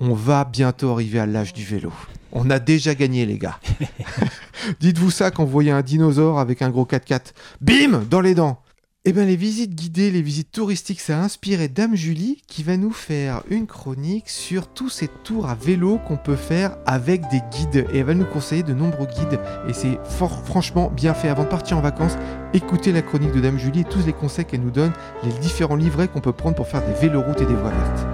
on 0.00 0.12
va 0.12 0.44
bientôt 0.44 0.90
arriver 0.90 1.18
à 1.18 1.26
l'âge 1.26 1.52
du 1.52 1.64
vélo. 1.64 1.92
On 2.32 2.50
a 2.50 2.58
déjà 2.58 2.94
gagné, 2.94 3.26
les 3.26 3.38
gars. 3.38 3.58
Dites-vous 4.80 5.10
ça 5.10 5.30
quand 5.30 5.44
vous 5.44 5.50
voyez 5.50 5.70
un 5.70 5.82
dinosaure 5.82 6.38
avec 6.38 6.62
un 6.62 6.70
gros 6.70 6.84
4x4. 6.84 7.32
Bim 7.60 8.04
Dans 8.08 8.20
les 8.20 8.34
dents 8.34 8.62
eh 9.10 9.12
bien, 9.14 9.24
les 9.24 9.36
visites 9.36 9.74
guidées, 9.74 10.10
les 10.10 10.20
visites 10.20 10.52
touristiques, 10.52 11.00
ça 11.00 11.18
a 11.18 11.22
inspiré 11.22 11.68
Dame 11.68 11.96
Julie 11.96 12.42
qui 12.46 12.62
va 12.62 12.76
nous 12.76 12.90
faire 12.90 13.42
une 13.48 13.66
chronique 13.66 14.28
sur 14.28 14.68
tous 14.68 14.90
ces 14.90 15.08
tours 15.08 15.48
à 15.48 15.54
vélo 15.54 15.98
qu'on 16.06 16.18
peut 16.18 16.36
faire 16.36 16.76
avec 16.84 17.22
des 17.30 17.40
guides. 17.50 17.86
Et 17.90 18.00
elle 18.00 18.04
va 18.04 18.12
nous 18.12 18.26
conseiller 18.26 18.62
de 18.62 18.74
nombreux 18.74 19.06
guides. 19.06 19.40
Et 19.66 19.72
c'est 19.72 19.98
franchement 20.04 20.92
bien 20.94 21.14
fait. 21.14 21.30
Avant 21.30 21.44
de 21.44 21.48
partir 21.48 21.78
en 21.78 21.80
vacances, 21.80 22.18
écoutez 22.52 22.92
la 22.92 23.00
chronique 23.00 23.32
de 23.32 23.40
Dame 23.40 23.58
Julie 23.58 23.80
et 23.80 23.84
tous 23.84 24.04
les 24.04 24.12
conseils 24.12 24.44
qu'elle 24.44 24.60
nous 24.60 24.70
donne, 24.70 24.92
les 25.24 25.32
différents 25.40 25.76
livrets 25.76 26.08
qu'on 26.08 26.20
peut 26.20 26.34
prendre 26.34 26.56
pour 26.56 26.68
faire 26.68 26.86
des 26.86 26.92
véloroutes 26.92 27.40
et 27.40 27.46
des 27.46 27.54
voies 27.54 27.70
vertes. 27.70 28.06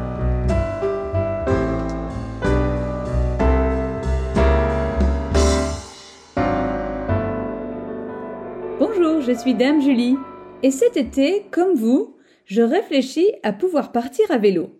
Bonjour, 8.78 9.22
je 9.22 9.36
suis 9.36 9.56
Dame 9.56 9.82
Julie 9.82 10.16
Et 10.64 10.70
cet 10.70 10.96
été, 10.96 11.44
comme 11.50 11.74
vous, 11.74 12.16
je 12.46 12.62
réfléchis 12.62 13.30
à 13.42 13.52
pouvoir 13.52 13.92
partir 13.92 14.24
à 14.30 14.38
vélo. 14.38 14.70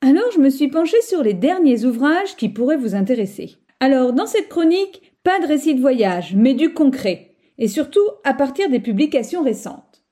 Alors 0.00 0.32
je 0.34 0.40
me 0.40 0.50
suis 0.50 0.66
penchée 0.66 1.00
sur 1.00 1.22
les 1.22 1.32
derniers 1.32 1.84
ouvrages 1.84 2.34
qui 2.34 2.48
pourraient 2.48 2.76
vous 2.76 2.96
intéresser. 2.96 3.54
Alors 3.78 4.12
dans 4.12 4.26
cette 4.26 4.48
chronique, 4.48 5.14
pas 5.22 5.38
de 5.38 5.46
récit 5.46 5.76
de 5.76 5.80
voyage, 5.80 6.34
mais 6.34 6.54
du 6.54 6.74
concret, 6.74 7.36
et 7.56 7.68
surtout 7.68 8.00
à 8.24 8.34
partir 8.34 8.68
des 8.68 8.80
publications 8.80 9.44
récentes. 9.44 10.02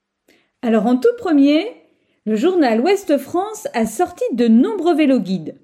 Alors 0.62 0.86
en 0.86 0.96
tout 0.96 1.08
premier, 1.18 1.66
le 2.24 2.36
journal 2.36 2.80
Ouest 2.80 3.18
France 3.18 3.66
a 3.74 3.86
sorti 3.86 4.22
de 4.34 4.46
nombreux 4.46 4.94
véloguides, 4.94 5.58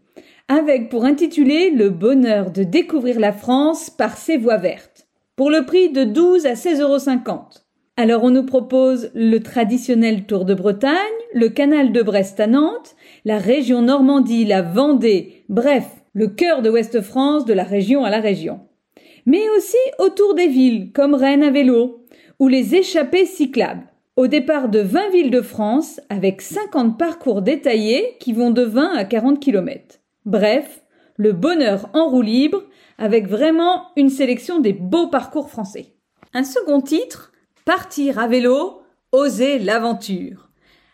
avec 0.48 0.88
pour 0.88 1.04
intituler 1.04 1.70
Le 1.70 1.90
bonheur 1.90 2.50
de 2.50 2.64
découvrir 2.64 3.20
la 3.20 3.32
France 3.32 3.90
par 3.90 4.16
ses 4.16 4.38
voies 4.38 4.56
vertes, 4.56 5.06
pour 5.36 5.50
le 5.50 5.64
prix 5.64 5.92
de 5.92 6.02
12 6.02 6.46
à 6.46 6.54
16,50 6.54 6.80
euros. 6.80 7.65
Alors 7.98 8.24
on 8.24 8.30
nous 8.30 8.44
propose 8.44 9.10
le 9.14 9.38
traditionnel 9.38 10.24
Tour 10.26 10.44
de 10.44 10.52
Bretagne, 10.52 10.92
le 11.32 11.48
canal 11.48 11.92
de 11.92 12.02
Brest 12.02 12.38
à 12.40 12.46
Nantes, 12.46 12.94
la 13.24 13.38
région 13.38 13.80
Normandie, 13.80 14.44
la 14.44 14.60
Vendée, 14.60 15.44
bref, 15.48 15.86
le 16.12 16.28
cœur 16.28 16.60
de 16.60 16.68
Ouest-France 16.68 17.46
de 17.46 17.54
la 17.54 17.64
région 17.64 18.04
à 18.04 18.10
la 18.10 18.20
région. 18.20 18.60
Mais 19.24 19.48
aussi 19.56 19.78
autour 19.98 20.34
des 20.34 20.46
villes, 20.46 20.92
comme 20.92 21.14
Rennes 21.14 21.42
à 21.42 21.50
vélo, 21.50 22.04
ou 22.38 22.48
les 22.48 22.74
échappées 22.74 23.24
cyclables. 23.24 23.86
Au 24.16 24.26
départ 24.26 24.68
de 24.68 24.80
20 24.80 25.08
villes 25.08 25.30
de 25.30 25.40
France, 25.40 25.98
avec 26.10 26.42
50 26.42 26.98
parcours 26.98 27.40
détaillés 27.40 28.16
qui 28.20 28.34
vont 28.34 28.50
de 28.50 28.62
20 28.62 28.94
à 28.94 29.04
40 29.06 29.40
km. 29.40 30.00
Bref, 30.26 30.82
le 31.16 31.32
bonheur 31.32 31.88
en 31.94 32.10
roue 32.10 32.20
libre, 32.20 32.62
avec 32.98 33.26
vraiment 33.26 33.84
une 33.96 34.10
sélection 34.10 34.58
des 34.58 34.74
beaux 34.74 35.08
parcours 35.08 35.48
français. 35.48 35.94
Un 36.34 36.44
second 36.44 36.82
titre, 36.82 37.32
Partir 37.66 38.20
à 38.20 38.28
vélo, 38.28 38.82
oser 39.10 39.58
l'aventure. 39.58 40.50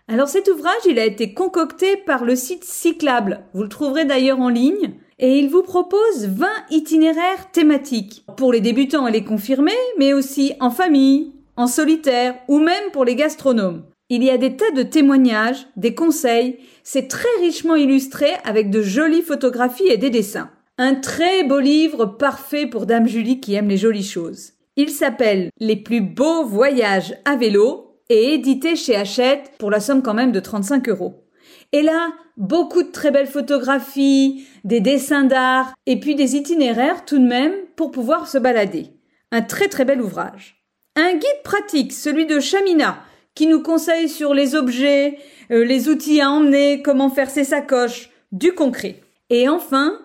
Alors 0.09 0.29
cet 0.29 0.49
ouvrage, 0.49 0.87
il 0.89 0.99
a 0.99 1.05
été 1.05 1.35
concocté 1.35 1.99
par 1.99 2.25
le 2.25 2.35
site 2.35 2.65
Cyclable. 2.65 3.43
Vous 3.53 3.63
le 3.63 3.69
trouverez 3.69 4.07
d'ailleurs 4.07 4.41
en 4.41 4.49
ligne. 4.49 4.95
Et 5.19 5.39
il 5.39 5.51
vous 5.51 5.63
propose 5.63 6.29
20 6.29 6.47
itinéraires 6.71 7.51
thématiques. 7.53 8.25
Pour 8.39 8.55
les 8.55 8.63
débutants 8.63 9.07
et 9.07 9.13
les 9.13 9.23
confirmés, 9.23 9.73
mais 9.99 10.15
aussi 10.15 10.55
en 10.61 10.71
famille, 10.71 11.35
en 11.57 11.67
solitaire 11.67 12.37
ou 12.49 12.59
même 12.59 12.91
pour 12.95 13.05
les 13.05 13.17
gastronomes. 13.17 13.85
Il 14.09 14.25
y 14.25 14.31
a 14.31 14.39
des 14.39 14.57
tas 14.57 14.71
de 14.71 14.83
témoignages, 14.83 15.67
des 15.77 15.95
conseils. 15.95 16.57
C'est 16.85 17.07
très 17.07 17.29
richement 17.43 17.77
illustré 17.77 18.29
avec 18.45 18.71
de 18.71 18.81
jolies 18.81 19.21
photographies 19.21 19.91
et 19.91 19.99
des 19.99 20.09
dessins. 20.09 20.49
Un 20.79 20.95
très 20.95 21.45
beau 21.45 21.61
livre 21.61 22.07
parfait 22.07 22.67
pour 22.67 22.87
Dame 22.87 23.09
Julie 23.09 23.41
qui 23.41 23.53
aime 23.57 23.69
les 23.69 23.77
jolies 23.77 24.03
choses. 24.03 24.55
Il 24.77 24.89
s'appelle 24.91 25.51
Les 25.61 25.77
plus 25.77 26.01
beaux 26.01 26.45
voyages 26.45 27.15
à 27.27 27.37
vélo 27.37 28.01
et 28.09 28.33
édité 28.35 28.75
chez 28.75 28.97
Hachette 28.97 29.53
pour 29.59 29.71
la 29.71 29.81
somme 29.81 30.03
quand 30.03 30.15
même 30.15 30.33
de 30.33 30.41
35 30.41 30.89
euros. 30.89 31.27
Et 31.73 31.83
là, 31.83 32.13
beaucoup 32.39 32.83
de 32.83 32.91
très 32.91 33.11
belles 33.11 33.27
photographies, 33.27 34.47
des 34.65 34.81
dessins 34.81 35.25
d'art, 35.25 35.75
et 35.87 36.01
puis 36.01 36.15
des 36.15 36.37
itinéraires 36.37 37.05
tout 37.05 37.19
de 37.19 37.27
même 37.27 37.53
pour 37.77 37.91
pouvoir 37.91 38.29
se 38.29 38.39
balader. 38.39 38.89
Un 39.31 39.43
très 39.43 39.69
très 39.69 39.85
bel 39.85 40.01
ouvrage. 40.01 40.65
Un 40.97 41.13
guide 41.15 41.43
pratique, 41.45 41.93
celui 41.93 42.27
de 42.27 42.41
Chamina, 42.41 43.03
qui 43.35 43.47
nous 43.47 43.63
conseille 43.63 44.09
sur 44.09 44.35
les 44.35 44.55
objets, 44.55 45.19
euh, 45.51 45.65
les 45.65 45.89
outils 45.89 46.21
à 46.21 46.31
emmener, 46.31 46.83
comment 46.83 47.11
faire 47.11 47.31
ses 47.31 47.45
sacoches, 47.45 48.11
du 48.31 48.53
concret. 48.53 49.01
Et 49.31 49.49
enfin, 49.49 49.99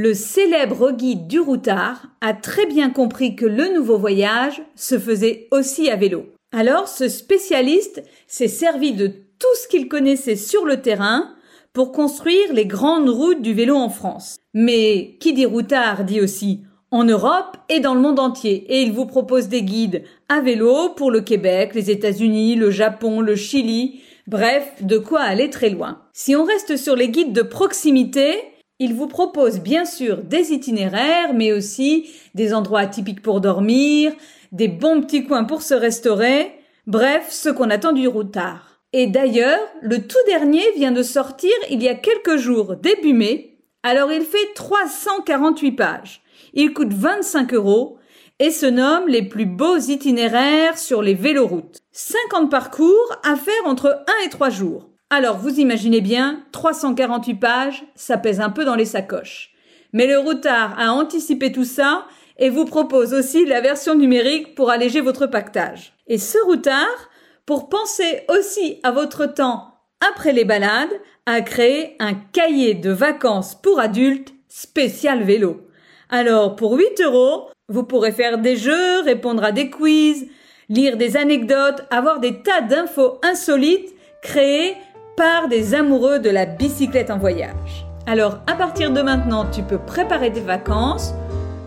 le 0.00 0.14
célèbre 0.14 0.92
guide 0.92 1.26
du 1.26 1.40
routard 1.40 2.06
a 2.20 2.32
très 2.32 2.66
bien 2.66 2.88
compris 2.88 3.34
que 3.34 3.44
le 3.44 3.74
nouveau 3.74 3.98
voyage 3.98 4.62
se 4.76 4.96
faisait 4.96 5.48
aussi 5.50 5.90
à 5.90 5.96
vélo. 5.96 6.26
Alors 6.56 6.86
ce 6.86 7.08
spécialiste 7.08 8.04
s'est 8.28 8.46
servi 8.46 8.92
de 8.92 9.08
tout 9.08 9.56
ce 9.60 9.66
qu'il 9.66 9.88
connaissait 9.88 10.36
sur 10.36 10.64
le 10.64 10.80
terrain 10.82 11.34
pour 11.72 11.90
construire 11.90 12.52
les 12.52 12.64
grandes 12.64 13.08
routes 13.08 13.42
du 13.42 13.54
vélo 13.54 13.74
en 13.74 13.88
France. 13.88 14.36
Mais 14.54 15.16
qui 15.18 15.32
dit 15.32 15.46
routard 15.46 16.04
dit 16.04 16.20
aussi 16.20 16.60
en 16.92 17.02
Europe 17.02 17.56
et 17.68 17.80
dans 17.80 17.94
le 17.94 18.00
monde 18.00 18.20
entier. 18.20 18.66
Et 18.68 18.82
il 18.82 18.92
vous 18.92 19.06
propose 19.06 19.48
des 19.48 19.62
guides 19.62 20.04
à 20.28 20.40
vélo 20.40 20.90
pour 20.90 21.10
le 21.10 21.22
Québec, 21.22 21.72
les 21.74 21.90
États-Unis, 21.90 22.54
le 22.54 22.70
Japon, 22.70 23.20
le 23.20 23.34
Chili, 23.34 24.00
bref, 24.28 24.74
de 24.80 24.98
quoi 24.98 25.22
aller 25.22 25.50
très 25.50 25.70
loin. 25.70 26.02
Si 26.12 26.36
on 26.36 26.44
reste 26.44 26.76
sur 26.76 26.94
les 26.94 27.08
guides 27.08 27.32
de 27.32 27.42
proximité, 27.42 28.36
il 28.78 28.94
vous 28.94 29.08
propose 29.08 29.58
bien 29.58 29.84
sûr 29.84 30.18
des 30.18 30.52
itinéraires, 30.52 31.34
mais 31.34 31.52
aussi 31.52 32.10
des 32.34 32.54
endroits 32.54 32.80
atypiques 32.80 33.22
pour 33.22 33.40
dormir, 33.40 34.12
des 34.52 34.68
bons 34.68 35.00
petits 35.00 35.24
coins 35.24 35.44
pour 35.44 35.62
se 35.62 35.74
restaurer, 35.74 36.52
bref, 36.86 37.28
ce 37.30 37.48
qu'on 37.48 37.70
attend 37.70 37.92
du 37.92 38.06
routard. 38.06 38.80
Et 38.92 39.06
d'ailleurs, 39.06 39.60
le 39.82 40.06
tout 40.06 40.16
dernier 40.26 40.62
vient 40.76 40.92
de 40.92 41.02
sortir 41.02 41.52
il 41.70 41.82
y 41.82 41.88
a 41.88 41.94
quelques 41.94 42.36
jours, 42.36 42.76
début 42.76 43.12
mai, 43.12 43.58
alors 43.82 44.12
il 44.12 44.22
fait 44.22 44.54
348 44.54 45.72
pages. 45.72 46.22
Il 46.54 46.72
coûte 46.72 46.92
25 46.92 47.52
euros 47.54 47.98
et 48.38 48.50
se 48.50 48.66
nomme 48.66 49.08
Les 49.08 49.22
plus 49.22 49.46
beaux 49.46 49.78
itinéraires 49.78 50.78
sur 50.78 51.02
les 51.02 51.14
véloroutes. 51.14 51.80
50 51.92 52.50
parcours 52.50 53.16
à 53.24 53.36
faire 53.36 53.66
entre 53.66 54.04
1 54.22 54.26
et 54.26 54.30
3 54.30 54.50
jours. 54.50 54.87
Alors 55.10 55.38
vous 55.38 55.58
imaginez 55.58 56.02
bien, 56.02 56.44
348 56.52 57.34
pages, 57.34 57.84
ça 57.94 58.18
pèse 58.18 58.40
un 58.40 58.50
peu 58.50 58.64
dans 58.64 58.74
les 58.74 58.84
sacoches. 58.84 59.52
Mais 59.94 60.06
le 60.06 60.18
routard 60.18 60.78
a 60.78 60.92
anticipé 60.92 61.50
tout 61.50 61.64
ça 61.64 62.06
et 62.38 62.50
vous 62.50 62.66
propose 62.66 63.14
aussi 63.14 63.46
la 63.46 63.62
version 63.62 63.94
numérique 63.94 64.54
pour 64.54 64.70
alléger 64.70 65.00
votre 65.00 65.26
pactage. 65.26 65.94
Et 66.08 66.18
ce 66.18 66.38
routard, 66.44 67.10
pour 67.46 67.70
penser 67.70 68.22
aussi 68.28 68.80
à 68.82 68.90
votre 68.90 69.24
temps 69.24 69.74
après 70.06 70.34
les 70.34 70.44
balades, 70.44 70.92
a 71.24 71.40
créé 71.40 71.96
un 72.00 72.14
cahier 72.14 72.74
de 72.74 72.90
vacances 72.90 73.54
pour 73.54 73.80
adultes 73.80 74.34
spécial 74.48 75.22
vélo. 75.22 75.66
Alors, 76.10 76.54
pour 76.54 76.74
8 76.74 77.00
euros, 77.02 77.48
vous 77.68 77.84
pourrez 77.84 78.12
faire 78.12 78.38
des 78.38 78.56
jeux, 78.56 79.00
répondre 79.00 79.44
à 79.44 79.52
des 79.52 79.70
quiz, 79.70 80.26
lire 80.68 80.96
des 80.96 81.16
anecdotes, 81.16 81.82
avoir 81.90 82.20
des 82.20 82.42
tas 82.42 82.60
d'infos 82.60 83.18
insolites 83.22 83.94
créées 84.22 84.74
par 85.18 85.48
des 85.48 85.74
amoureux 85.74 86.20
de 86.20 86.30
la 86.30 86.46
bicyclette 86.46 87.10
en 87.10 87.18
voyage. 87.18 87.86
Alors, 88.06 88.38
à 88.46 88.54
partir 88.54 88.92
de 88.92 89.02
maintenant, 89.02 89.44
tu 89.50 89.62
peux 89.62 89.78
préparer 89.78 90.30
des 90.30 90.40
vacances, 90.40 91.12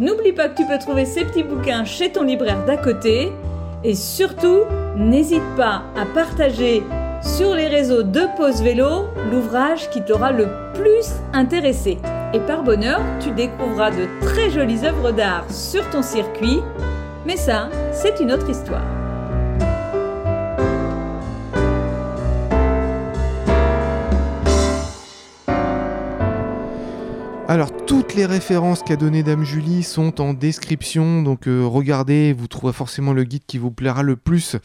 N'oublie 0.02 0.32
pas 0.32 0.50
que 0.50 0.58
tu 0.58 0.66
peux 0.66 0.80
trouver 0.80 1.06
ces 1.06 1.26
petits 1.26 1.44
bouquins 1.44 1.86
chez 1.86 2.12
ton 2.12 2.24
libraire 2.24 2.66
d'à 2.66 2.76
côté. 2.76 3.32
Et 3.84 3.94
surtout, 3.94 4.62
n'hésite 4.98 5.44
pas 5.56 5.84
à 5.96 6.06
partager 6.12 6.82
sur 7.22 7.54
les 7.54 7.68
réseaux 7.68 8.02
de 8.02 8.22
Pause 8.36 8.64
Vélo 8.64 9.06
l'ouvrage 9.32 9.92
qui 9.92 10.02
t'aura 10.02 10.32
le 10.32 10.48
plus 10.74 11.06
intéressé. 11.34 12.00
Et 12.34 12.40
par 12.40 12.64
bonheur, 12.64 13.00
tu 13.20 13.30
découvriras 13.30 13.92
de 13.92 14.08
très 14.22 14.50
jolies 14.50 14.84
œuvres 14.86 15.12
d'art 15.12 15.46
sur 15.52 15.88
ton 15.92 16.02
circuit. 16.02 16.62
Mais 17.28 17.38
ça, 17.38 17.70
c'est 17.92 18.20
une 18.20 18.32
autre 18.32 18.50
histoire. 18.50 19.01
Alors 27.52 27.76
toutes 27.86 28.16
les 28.16 28.26
références 28.26 28.82
qu'a 28.82 28.96
donné 28.96 29.24
Dame 29.24 29.44
Julie 29.44 29.84
sont 29.84 30.22
en 30.22 30.34
description, 30.34 31.22
donc 31.22 31.50
euh, 31.50 31.66
regardez, 31.66 32.32
vous 32.32 32.48
trouverez 32.48 32.72
forcément 32.72 33.12
le 33.12 33.26
guide 33.26 33.44
qui 33.46 33.58
vous 33.58 33.72
plaira 33.72 34.04
le 34.04 34.16
plus. 34.16 34.56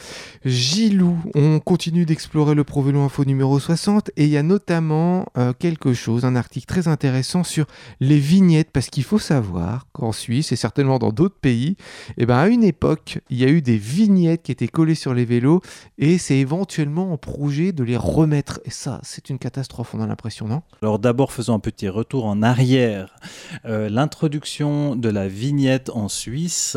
Gilou, 0.44 1.18
on 1.35 1.59
continue 1.59 2.07
d'explorer 2.07 2.55
le 2.55 2.62
Provélo 2.62 3.01
Info 3.01 3.25
numéro 3.25 3.59
60 3.59 4.12
et 4.16 4.27
il 4.27 4.31
y 4.31 4.37
a 4.37 4.44
notamment 4.44 5.27
euh, 5.37 5.53
quelque 5.53 5.94
chose, 5.94 6.25
un 6.25 6.37
article 6.37 6.66
très 6.66 6.87
intéressant 6.87 7.42
sur 7.42 7.66
les 7.99 8.20
vignettes, 8.20 8.70
parce 8.72 8.88
qu'il 8.88 9.03
faut 9.03 9.18
savoir 9.18 9.88
qu'en 9.90 10.12
Suisse 10.12 10.53
et 10.53 10.57
certainement 10.57 11.01
dans 11.01 11.11
d'autres 11.11 11.40
pays, 11.40 11.77
eh 12.18 12.25
ben, 12.25 12.37
à 12.37 12.46
une 12.46 12.62
époque, 12.62 13.18
il 13.31 13.38
y 13.38 13.44
a 13.44 13.49
eu 13.49 13.62
des 13.62 13.79
vignettes 13.79 14.44
qui 14.44 14.53
étaient 14.53 14.68
collées 14.68 14.94
sur 14.94 15.12
les 15.12 15.25
vélos 15.25 15.61
et 15.99 16.18
c'est 16.18 16.38
éventuellement 16.38 17.12
en 17.12 17.16
projet 17.16 17.72
de 17.72 17.83
les 17.83 17.96
remettre. 17.96 18.61
Et 18.64 18.70
ça, 18.70 19.01
c'est 19.03 19.29
une 19.29 19.40
catastrophe, 19.40 19.92
on 19.92 20.01
a 20.01 20.07
l'impression, 20.07 20.46
non? 20.46 20.62
Alors 20.83 21.01
d'abord, 21.01 21.33
faisons 21.33 21.55
un 21.55 21.59
petit 21.59 21.88
retour 21.88 22.27
en 22.27 22.44
arrière 22.44 22.76
euh, 22.77 23.89
l'introduction 23.89 24.97
de 24.97 25.09
la 25.09 25.29
vignette 25.29 25.91
en 25.91 26.09
Suisse 26.09 26.77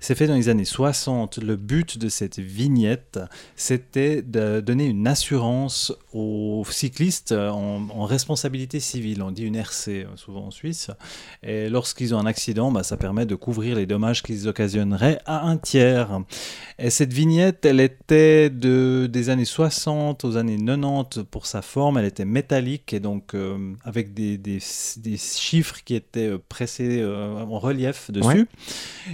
s'est 0.00 0.14
fait 0.14 0.26
dans 0.26 0.34
les 0.34 0.48
années 0.48 0.64
60. 0.64 1.38
Le 1.38 1.56
but 1.56 1.98
de 1.98 2.08
cette 2.08 2.38
vignette, 2.38 3.18
c'était 3.56 4.22
de 4.22 4.60
donner 4.60 4.86
une 4.86 5.06
assurance 5.06 5.92
aux 6.12 6.64
cyclistes 6.70 7.32
en, 7.32 8.04
responsabilité 8.04 8.80
civile. 8.80 9.22
On 9.22 9.30
dit 9.30 9.44
une 9.44 9.56
RC 9.56 9.88
euh, 9.88 10.16
souvent 10.16 10.46
en 10.46 10.50
Suisse. 10.50 10.90
Et 11.42 11.68
lorsqu'ils 11.68 12.14
ont 12.14 12.18
un 12.18 12.26
accident, 12.26 12.70
bah, 12.70 12.82
ça 12.82 12.96
permet 12.96 13.24
de 13.24 13.34
couvrir 13.34 13.76
les 13.76 13.86
dommages 13.86 14.22
qu'ils 14.22 14.46
occasionneraient 14.46 15.20
à 15.24 15.46
un 15.46 15.56
tiers. 15.56 16.20
Et 16.78 16.90
cette 16.90 17.12
vignette, 17.12 17.64
elle 17.64 17.80
était 17.80 18.50
de, 18.50 19.08
des 19.10 19.30
années 19.30 19.44
60 19.44 20.24
aux 20.24 20.36
années 20.36 20.58
90 20.58 21.24
pour 21.30 21.46
sa 21.46 21.62
forme. 21.62 21.98
Elle 21.98 22.04
était 22.04 22.24
métallique 22.24 22.92
et 22.92 23.00
donc 23.00 23.34
euh, 23.34 23.74
avec 23.84 24.14
des, 24.14 24.38
des, 24.38 24.58
des 24.98 25.16
chiffres 25.38 25.76
qui 25.84 25.94
étaient 25.94 26.28
euh, 26.28 26.38
pressés 26.48 27.00
euh, 27.00 27.34
en 27.36 27.58
relief 27.58 28.10
dessus. 28.10 28.48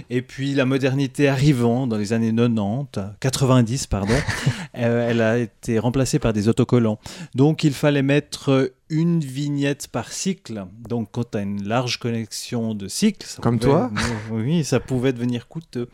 Et 0.09 0.21
puis 0.21 0.53
la 0.53 0.65
modernité 0.65 1.27
arrivant 1.27 1.87
dans 1.87 1.97
les 1.97 2.13
années 2.13 2.33
90, 2.33 3.17
90 3.19 3.87
pardon, 3.87 4.13
elle 4.73 5.21
a 5.21 5.37
été 5.37 5.79
remplacée 5.79 6.19
par 6.19 6.33
des 6.33 6.47
autocollants. 6.47 6.99
Donc 7.35 7.63
il 7.63 7.73
fallait 7.73 8.03
mettre 8.03 8.71
une 8.91 9.21
vignette 9.21 9.87
par 9.87 10.11
cycle. 10.11 10.65
Donc, 10.87 11.09
quand 11.11 11.31
tu 11.31 11.37
as 11.39 11.41
une 11.41 11.63
large 11.67 11.97
connexion 11.97 12.75
de 12.75 12.87
cycles, 12.87 13.25
ça 13.25 13.41
Comme 13.41 13.57
pouvait- 13.57 13.71
toi 13.71 13.91
Oui, 14.31 14.63
ça 14.63 14.79
pouvait 14.79 15.13
devenir 15.13 15.47
coûteux. 15.47 15.89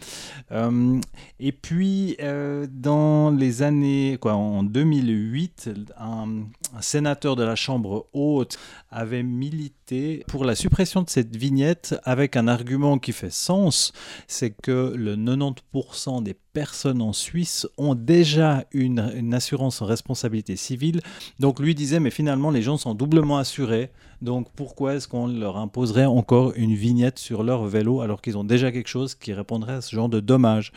Euh, 0.52 1.00
et 1.40 1.52
puis, 1.54 2.18
euh, 2.22 2.68
dans 2.70 3.32
les 3.32 3.62
années, 3.62 4.18
quoi, 4.20 4.34
en 4.34 4.64
2008, 4.64 5.70
un, 5.98 6.44
un 6.76 6.82
sénateur 6.82 7.36
de 7.36 7.44
la 7.44 7.56
Chambre 7.56 8.08
haute 8.14 8.58
avait 8.92 9.24
milité 9.24 10.24
pour 10.28 10.44
la 10.44 10.56
suppression 10.56 11.02
de 11.04 11.10
cette 11.10 11.36
vignette 11.36 11.96
avec 12.04 12.36
un 12.36 12.48
argument 12.48 12.98
qui 12.98 13.12
fait 13.14 13.32
sens, 13.32 13.94
c'est 14.28 14.50
que 14.52 14.94
le 14.96 15.16
90% 15.16 16.22
des 16.24 16.34
personnes 16.58 17.04
en 17.04 17.14
Suisse 17.14 17.68
ont 17.78 17.94
déjà 17.94 18.66
une, 18.72 19.32
assurance 19.32 19.80
en 19.84 19.86
responsabilité 19.86 20.56
civile. 20.56 21.02
Donc 21.40 21.60
lui 21.60 21.76
disait, 21.76 22.00
mais 22.00 22.10
finalement, 22.10 22.50
les 22.50 22.64
gens 22.64 22.78
sont 22.78 22.96
doublement 22.96 23.38
assurés. 23.38 23.92
Donc 24.22 24.48
pourquoi 24.56 24.96
est-ce 24.96 25.08
qu'on 25.08 25.28
leur 25.28 25.58
imposerait 25.58 26.06
encore 26.06 26.54
une 26.56 26.74
vignette 26.74 27.20
sur 27.20 27.44
leur 27.44 27.66
vélo 27.66 28.02
alors 28.02 28.22
qu'ils 28.22 28.38
ont 28.38 28.44
déjà 28.44 28.72
quelque 28.72 28.88
chose 28.88 29.14
qui 29.16 29.32
répondrait 29.34 29.74
à 29.74 29.82
ce 29.82 29.96
genre 29.96 30.10
de 30.10 30.20
dommages 30.20 30.72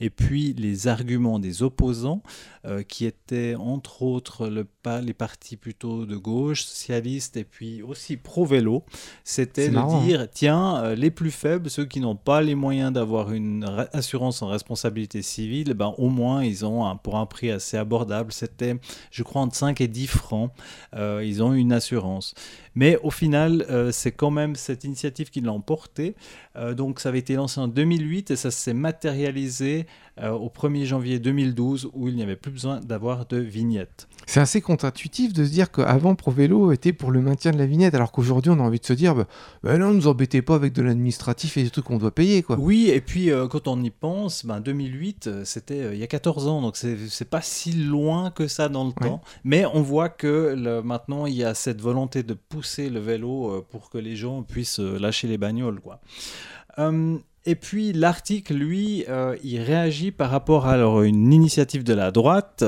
Et 0.00 0.10
puis 0.10 0.54
les 0.54 0.88
arguments 0.88 1.38
des 1.38 1.62
opposants, 1.62 2.22
euh, 2.66 2.82
qui 2.82 3.06
étaient 3.06 3.54
entre 3.54 4.02
autres 4.02 4.48
le, 4.48 4.66
les 5.02 5.14
partis 5.14 5.56
plutôt 5.56 6.04
de 6.04 6.16
gauche, 6.16 6.64
socialistes 6.64 7.36
et 7.36 7.44
puis 7.44 7.80
aussi 7.80 8.16
pro-vélo, 8.18 8.84
c'était 9.24 9.68
de 9.68 9.74
marrant, 9.74 10.00
hein. 10.00 10.04
dire, 10.04 10.28
tiens, 10.30 10.82
euh, 10.84 10.94
les 10.94 11.10
plus 11.10 11.30
faibles, 11.30 11.70
ceux 11.70 11.86
qui 11.86 12.00
n'ont 12.00 12.16
pas 12.16 12.42
les 12.42 12.54
moyens 12.54 12.92
d'avoir 12.92 13.32
une 13.32 13.64
ra- 13.64 13.88
assurance 13.92 14.42
en 14.42 14.48
responsabilité 14.48 15.22
civile, 15.22 15.72
ben, 15.74 15.94
au 15.96 16.08
moins 16.10 16.44
ils 16.44 16.66
ont 16.66 16.84
un, 16.84 16.96
pour 16.96 17.16
un 17.16 17.24
prix 17.26 17.50
assez 17.50 17.76
abordable, 17.76 18.32
c'était 18.32 18.76
je 19.10 19.22
crois 19.22 19.42
entre 19.42 19.56
5 19.56 19.80
et 19.80 19.88
10 19.88 20.06
francs, 20.08 20.50
euh, 20.94 21.22
ils 21.24 21.42
ont 21.42 21.54
une 21.54 21.72
assurance. 21.72 22.34
Mais 22.74 22.98
au 23.02 23.10
final, 23.10 23.66
euh, 23.68 23.90
c'est 23.92 24.12
quand 24.12 24.30
même 24.30 24.54
cette 24.54 24.84
initiative 24.84 25.30
qui 25.30 25.40
l'a 25.40 25.52
emporté. 25.52 26.14
Euh, 26.56 26.74
donc 26.74 27.00
ça 27.00 27.08
avait 27.08 27.18
été 27.18 27.34
lancé 27.34 27.60
en 27.60 27.68
2008 27.68 28.30
et 28.30 28.36
ça 28.36 28.50
s'est 28.50 28.74
matérialisé 28.74 29.86
euh, 30.22 30.30
au 30.32 30.48
1er 30.48 30.84
janvier 30.84 31.18
2012 31.18 31.90
où 31.92 32.08
il 32.08 32.14
n'y 32.16 32.22
avait 32.22 32.36
plus 32.36 32.50
besoin 32.50 32.80
d'avoir 32.80 33.26
de 33.26 33.36
vignette. 33.38 34.08
C'est 34.26 34.40
assez 34.40 34.60
contre-intuitif 34.60 35.32
de 35.32 35.44
se 35.44 35.50
dire 35.50 35.70
qu'avant 35.72 36.14
ProVélo 36.14 36.72
était 36.72 36.92
pour 36.92 37.10
le 37.10 37.20
maintien 37.20 37.50
de 37.52 37.58
la 37.58 37.66
vignette, 37.66 37.94
alors 37.94 38.12
qu'aujourd'hui 38.12 38.50
on 38.50 38.58
a 38.60 38.62
envie 38.62 38.78
de 38.80 38.84
se 38.86 38.92
dire 38.92 39.14
bah, 39.14 39.26
bah 39.62 39.78
non, 39.78 39.92
nous 39.92 40.06
embêtez 40.06 40.42
pas 40.42 40.54
avec 40.54 40.72
de 40.72 40.82
l'administratif 40.82 41.56
et 41.56 41.62
des 41.64 41.70
trucs 41.70 41.84
qu'on 41.86 41.96
doit 41.98 42.14
payer 42.14 42.42
quoi. 42.42 42.56
Oui, 42.58 42.90
et 42.90 43.00
puis 43.00 43.30
euh, 43.30 43.46
quand 43.48 43.66
on 43.68 43.82
y 43.82 43.90
pense, 43.90 44.44
ben, 44.46 44.60
2008, 44.60 45.26
euh, 45.26 45.44
c'était 45.44 45.80
euh, 45.80 45.94
il 45.94 46.00
y 46.00 46.04
a 46.04 46.06
14 46.06 46.46
ans, 46.48 46.60
donc 46.62 46.76
c'est 46.76 47.28
pas 47.28 47.40
si 47.42 47.72
loin 47.72 48.30
que 48.30 48.46
ça 48.48 48.68
dans 48.68 48.84
le 48.84 48.90
Ouais. 49.00 49.08
temps. 49.08 49.20
Mais 49.44 49.64
on 49.72 49.82
voit 49.82 50.08
que 50.08 50.54
le- 50.56 50.82
maintenant, 50.82 51.26
il 51.26 51.34
y 51.34 51.44
a 51.44 51.54
cette 51.54 51.80
volonté 51.80 52.22
de 52.22 52.34
pousser 52.34 52.90
le 52.90 53.00
vélo 53.00 53.66
pour 53.70 53.88
que 53.90 53.98
les 53.98 54.16
gens 54.16 54.42
puissent 54.42 54.78
lâcher 54.80 55.28
les 55.28 55.38
bagnoles. 55.38 55.80
Quoi. 55.80 56.00
Euh, 56.78 57.16
et 57.46 57.54
puis 57.54 57.92
l'article, 57.92 58.54
lui, 58.54 59.04
euh, 59.08 59.34
il 59.42 59.60
réagit 59.60 60.10
par 60.10 60.30
rapport 60.30 60.66
à 60.66 60.72
alors, 60.72 61.02
une 61.02 61.32
initiative 61.32 61.84
de 61.84 61.94
la 61.94 62.10
droite 62.10 62.64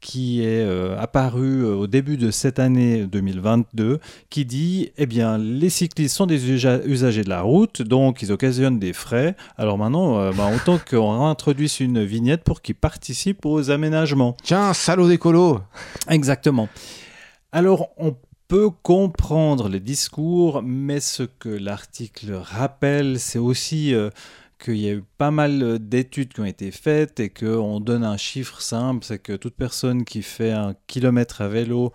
qui 0.00 0.42
est 0.42 0.64
euh, 0.64 0.96
apparue 0.98 1.62
euh, 1.64 1.74
au 1.74 1.86
début 1.86 2.16
de 2.16 2.30
cette 2.30 2.58
année 2.58 3.06
2022, 3.06 3.98
qui 4.30 4.44
dit, 4.44 4.92
eh 4.96 5.06
bien, 5.06 5.38
les 5.38 5.70
cyclistes 5.70 6.16
sont 6.16 6.26
des 6.26 6.50
usa- 6.52 6.82
usagers 6.86 7.24
de 7.24 7.28
la 7.28 7.42
route, 7.42 7.82
donc 7.82 8.22
ils 8.22 8.30
occasionnent 8.32 8.78
des 8.78 8.92
frais. 8.92 9.34
Alors 9.58 9.76
maintenant, 9.78 10.18
euh, 10.18 10.32
ben, 10.32 10.54
autant 10.54 10.78
qu'on 10.78 11.24
introduise 11.26 11.80
une 11.80 12.04
vignette 12.04 12.44
pour 12.44 12.62
qu'ils 12.62 12.74
participent 12.76 13.44
aux 13.44 13.70
aménagements. 13.70 14.36
Tiens, 14.42 14.72
salaud 14.72 15.08
d'écolo 15.08 15.60
Exactement. 16.08 16.68
Alors, 17.52 17.90
on 17.98 18.14
comprendre 18.58 19.68
les 19.68 19.80
discours, 19.80 20.62
mais 20.62 21.00
ce 21.00 21.22
que 21.22 21.48
l'article 21.48 22.34
rappelle, 22.34 23.18
c'est 23.18 23.38
aussi 23.38 23.94
euh, 23.94 24.10
qu'il 24.58 24.76
y 24.76 24.88
a 24.88 24.92
eu 24.92 25.04
pas 25.16 25.30
mal 25.30 25.62
euh, 25.62 25.78
d'études 25.78 26.34
qui 26.34 26.40
ont 26.40 26.44
été 26.44 26.70
faites 26.70 27.18
et 27.18 27.30
qu'on 27.30 27.80
donne 27.80 28.04
un 28.04 28.18
chiffre 28.18 28.60
simple, 28.60 29.04
c'est 29.04 29.18
que 29.18 29.32
toute 29.32 29.54
personne 29.54 30.04
qui 30.04 30.22
fait 30.22 30.52
un 30.52 30.74
kilomètre 30.86 31.40
à 31.40 31.48
vélo 31.48 31.92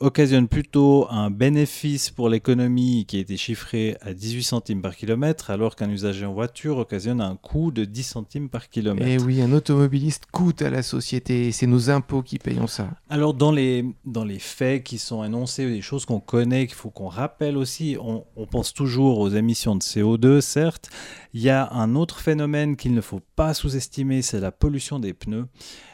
occasionne 0.00 0.48
plutôt 0.48 1.06
un 1.10 1.30
bénéfice 1.30 2.10
pour 2.10 2.28
l'économie 2.28 3.04
qui 3.06 3.16
a 3.16 3.20
été 3.20 3.36
chiffré 3.36 3.96
à 4.00 4.12
18 4.12 4.42
centimes 4.42 4.82
par 4.82 4.96
kilomètre, 4.96 5.50
alors 5.50 5.76
qu'un 5.76 5.90
usager 5.90 6.24
en 6.24 6.32
voiture 6.32 6.78
occasionne 6.78 7.20
un 7.20 7.36
coût 7.36 7.70
de 7.70 7.84
10 7.84 8.02
centimes 8.02 8.48
par 8.48 8.68
kilomètre. 8.68 9.06
Eh 9.08 9.22
oui, 9.22 9.40
un 9.42 9.52
automobiliste 9.52 10.26
coûte 10.30 10.62
à 10.62 10.70
la 10.70 10.82
société, 10.82 11.50
c'est 11.52 11.66
nos 11.66 11.90
impôts 11.90 12.22
qui 12.22 12.38
payons 12.38 12.66
ça. 12.66 12.90
Alors 13.08 13.34
dans 13.34 13.52
les, 13.52 13.84
dans 14.04 14.24
les 14.24 14.38
faits 14.38 14.84
qui 14.84 14.98
sont 14.98 15.24
énoncés, 15.24 15.68
des 15.68 15.82
choses 15.82 16.04
qu'on 16.04 16.20
connaît, 16.20 16.66
qu'il 16.66 16.76
faut 16.76 16.90
qu'on 16.90 17.08
rappelle 17.08 17.56
aussi, 17.56 17.96
on, 18.00 18.24
on 18.36 18.46
pense 18.46 18.72
toujours 18.72 19.18
aux 19.18 19.30
émissions 19.30 19.76
de 19.76 19.82
CO2, 19.82 20.40
certes. 20.40 20.90
Il 21.34 21.42
y 21.42 21.50
a 21.50 21.70
un 21.72 21.94
autre 21.94 22.20
phénomène 22.20 22.76
qu'il 22.76 22.94
ne 22.94 23.00
faut 23.00 23.20
pas 23.36 23.54
sous-estimer, 23.54 24.22
c'est 24.22 24.40
la 24.40 24.50
pollution 24.50 24.98
des 24.98 25.12
pneus. 25.12 25.46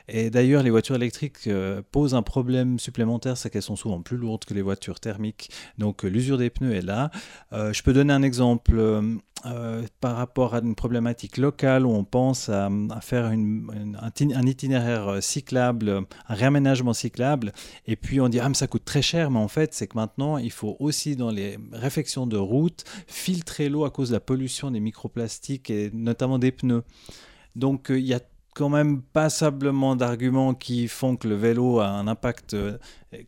Et 0.08 0.30
d'ailleurs, 0.30 0.62
les 0.62 0.70
voitures 0.70 0.96
électriques 0.96 1.46
euh, 1.46 1.82
posent 1.90 2.14
un 2.14 2.22
problème 2.22 2.78
supplémentaire, 2.78 3.36
c'est 3.36 3.50
qu'elles 3.50 3.62
sont 3.62 3.76
souvent 3.76 4.02
plus 4.02 4.16
lourdes 4.16 4.44
que 4.44 4.54
les 4.54 4.62
voitures 4.62 5.00
thermiques. 5.00 5.50
Donc 5.78 6.04
euh, 6.04 6.08
l'usure 6.08 6.38
des 6.38 6.50
pneus 6.50 6.74
est 6.74 6.82
là. 6.82 7.10
Euh, 7.52 7.72
je 7.72 7.82
peux 7.82 7.92
donner 7.92 8.12
un 8.12 8.22
exemple 8.22 8.74
euh, 9.46 9.82
par 10.00 10.16
rapport 10.16 10.54
à 10.54 10.60
une 10.60 10.74
problématique 10.74 11.36
locale 11.36 11.86
où 11.86 11.90
on 11.90 12.04
pense 12.04 12.48
à, 12.48 12.70
faire 13.00 13.26
un, 13.26 14.10
ti- 14.14 14.32
un 14.34 14.46
itinéraire 14.46 15.08
euh, 15.08 15.20
cyclable, 15.20 15.88
euh, 15.88 16.00
un 16.28 16.34
réaménagement 16.34 16.92
cyclable, 16.92 17.52
et 17.86 17.96
puis 17.96 18.20
on 18.20 18.28
dit 18.28 18.40
ah 18.40 18.48
mais 18.48 18.54
ça 18.54 18.66
coûte 18.66 18.84
très 18.84 19.02
cher, 19.02 19.30
mais 19.30 19.38
en 19.38 19.48
fait 19.48 19.74
c'est 19.74 19.86
que 19.86 19.96
maintenant 19.96 20.38
il 20.38 20.50
faut 20.50 20.76
aussi 20.80 21.16
dans 21.16 21.30
les 21.30 21.58
réfections 21.72 22.26
de 22.26 22.36
route 22.36 22.84
filtrer 23.06 23.68
l'eau 23.68 23.84
à 23.84 23.90
cause 23.90 24.08
de 24.08 24.14
la 24.14 24.20
pollution 24.20 24.70
des 24.70 24.80
microplastiques 24.80 25.70
et 25.70 25.90
notamment 25.92 26.38
des 26.38 26.52
pneus. 26.52 26.84
Donc 27.56 27.86
il 27.90 28.06
y 28.06 28.14
a 28.14 28.20
quand 28.54 28.68
même 28.68 29.02
passablement 29.02 29.96
d'arguments 29.96 30.54
qui 30.54 30.86
font 30.88 31.16
que 31.16 31.26
le 31.26 31.34
vélo 31.34 31.80
a 31.80 31.88
un 31.88 32.06
impact 32.06 32.56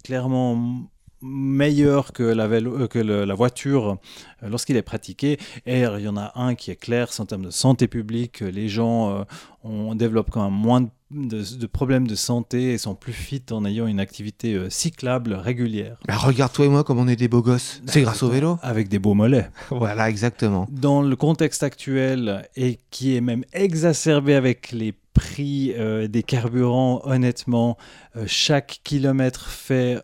clairement 0.05 0.89
meilleur 1.23 2.13
que 2.13 2.23
la, 2.23 2.47
vélo, 2.47 2.81
euh, 2.83 2.87
que 2.89 2.99
le- 2.99 3.25
la 3.25 3.35
voiture 3.35 3.99
euh, 4.43 4.49
lorsqu'il 4.49 4.77
est 4.77 4.83
pratiqué. 4.83 5.39
Et 5.67 5.81
il 5.81 6.01
y 6.05 6.09
en 6.09 6.17
a 6.17 6.33
un 6.37 6.55
qui 6.55 6.71
est 6.71 6.77
clair, 6.77 7.13
c'est 7.13 7.23
en 7.23 7.27
termes 7.27 7.45
de 7.45 7.51
santé 7.51 7.89
publique. 7.89 8.41
Les 8.41 8.69
gens 8.69 9.11
euh, 9.11 9.25
on 9.65 9.95
développe 9.95 10.31
quand 10.31 10.45
même 10.45 10.59
moins 10.59 10.83
de, 10.83 10.89
de- 11.11 11.57
de 11.57 11.67
problèmes 11.67 12.07
de 12.07 12.15
santé 12.15 12.73
et 12.73 12.79
sont 12.79 12.95
plus 12.95 13.13
fit 13.13 13.43
en 13.51 13.65
ayant 13.65 13.87
une 13.87 14.01
activité 14.01 14.55
euh, 14.55 14.69
cyclable 14.71 15.35
régulière. 15.35 15.99
Bah, 16.07 16.17
regarde 16.17 16.53
toi 16.53 16.67
et 16.67 16.69
moi 16.69 16.85
comme 16.85 16.99
on 16.99 17.09
est 17.09 17.17
des 17.17 17.29
beaux 17.29 17.43
gosses, 17.43 17.81
c'est 17.87 18.03
grâce 18.03 18.23
au 18.23 18.29
vélo. 18.29 18.59
Avec 18.63 18.89
des 18.89 18.99
beaux 18.99 19.15
mollets. 19.15 19.49
Voilà, 19.71 20.09
exactement. 20.11 20.67
Dans 20.71 21.03
le 21.03 21.17
contexte 21.17 21.63
actuel 21.63 22.49
et 22.57 22.79
qui 22.91 23.17
est 23.17 23.21
même 23.21 23.45
exacerbé 23.53 24.35
avec 24.35 24.73
les 24.73 24.93
prix 25.15 25.73
euh, 25.79 26.09
des 26.09 26.23
carburants, 26.23 27.01
honnêtement, 27.05 27.79
euh, 28.17 28.25
chaque 28.27 28.81
kilomètre 28.85 29.47
fait 29.49 30.03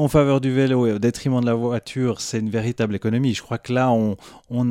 en 0.00 0.08
faveur 0.08 0.40
du 0.40 0.50
vélo 0.50 0.86
et 0.86 0.92
au 0.92 0.98
détriment 0.98 1.42
de 1.42 1.46
la 1.46 1.52
voiture, 1.52 2.22
c'est 2.22 2.38
une 2.38 2.48
véritable 2.48 2.94
économie. 2.94 3.34
Je 3.34 3.42
crois 3.42 3.58
que 3.58 3.70
là, 3.72 3.90
on, 3.92 4.16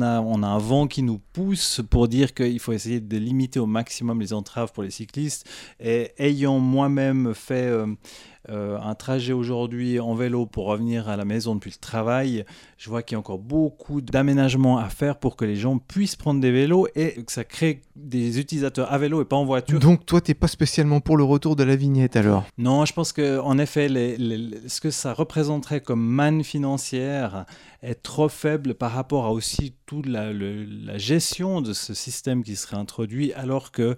a 0.02 0.06
un 0.06 0.58
vent 0.58 0.88
qui 0.88 1.02
nous 1.02 1.20
pousse 1.32 1.80
pour 1.88 2.08
dire 2.08 2.34
qu'il 2.34 2.58
faut 2.58 2.72
essayer 2.72 2.98
de 3.00 3.16
limiter 3.16 3.60
au 3.60 3.66
maximum 3.66 4.20
les 4.20 4.32
entraves 4.32 4.72
pour 4.72 4.82
les 4.82 4.90
cyclistes. 4.90 5.48
Et 5.78 6.10
ayant 6.18 6.58
moi-même 6.58 7.32
fait 7.32 7.66
euh, 7.66 7.86
euh, 8.48 8.78
un 8.80 8.94
trajet 8.94 9.32
aujourd'hui 9.34 10.00
en 10.00 10.14
vélo 10.14 10.46
pour 10.46 10.66
revenir 10.66 11.08
à 11.10 11.16
la 11.16 11.26
maison 11.26 11.54
depuis 11.54 11.70
le 11.70 11.78
travail, 11.80 12.44
je 12.78 12.88
vois 12.88 13.02
qu'il 13.02 13.14
y 13.14 13.16
a 13.16 13.18
encore 13.18 13.38
beaucoup 13.38 14.00
d'aménagements 14.00 14.78
à 14.78 14.88
faire 14.88 15.18
pour 15.18 15.36
que 15.36 15.44
les 15.44 15.56
gens 15.56 15.76
puissent 15.78 16.16
prendre 16.16 16.40
des 16.40 16.50
vélos 16.50 16.86
et 16.94 17.22
que 17.22 17.30
ça 17.32 17.44
crée 17.44 17.82
des 17.96 18.38
utilisateurs 18.40 18.90
à 18.90 18.96
vélo 18.96 19.20
et 19.20 19.26
pas 19.26 19.36
en 19.36 19.44
voiture. 19.44 19.78
Donc 19.78 20.06
toi 20.06 20.20
t'es 20.22 20.32
pas 20.34 20.48
spécialement 20.48 21.00
pour 21.00 21.18
le 21.18 21.24
retour 21.24 21.54
de 21.54 21.64
la 21.64 21.76
vignette 21.76 22.16
alors? 22.16 22.44
Non, 22.56 22.86
je 22.86 22.94
pense 22.94 23.12
que 23.12 23.38
en 23.40 23.58
effet, 23.58 23.88
les- 23.88 24.16
les- 24.16 24.68
ce 24.68 24.80
que 24.80 24.90
ça 24.90 25.12
représenterait 25.12 25.82
comme 25.82 26.00
manne 26.04 26.42
financière 26.42 27.44
est 27.82 28.02
trop 28.02 28.28
faible 28.28 28.74
par 28.74 28.92
rapport 28.92 29.26
à 29.26 29.32
aussi 29.32 29.74
toute 29.84 30.06
la, 30.06 30.32
le- 30.32 30.64
la 30.64 30.96
gestion 30.98 31.60
de 31.60 31.72
ce 31.74 31.92
système 31.92 32.42
qui 32.42 32.56
serait 32.56 32.76
introduit, 32.78 33.32
alors 33.34 33.70
que 33.70 33.96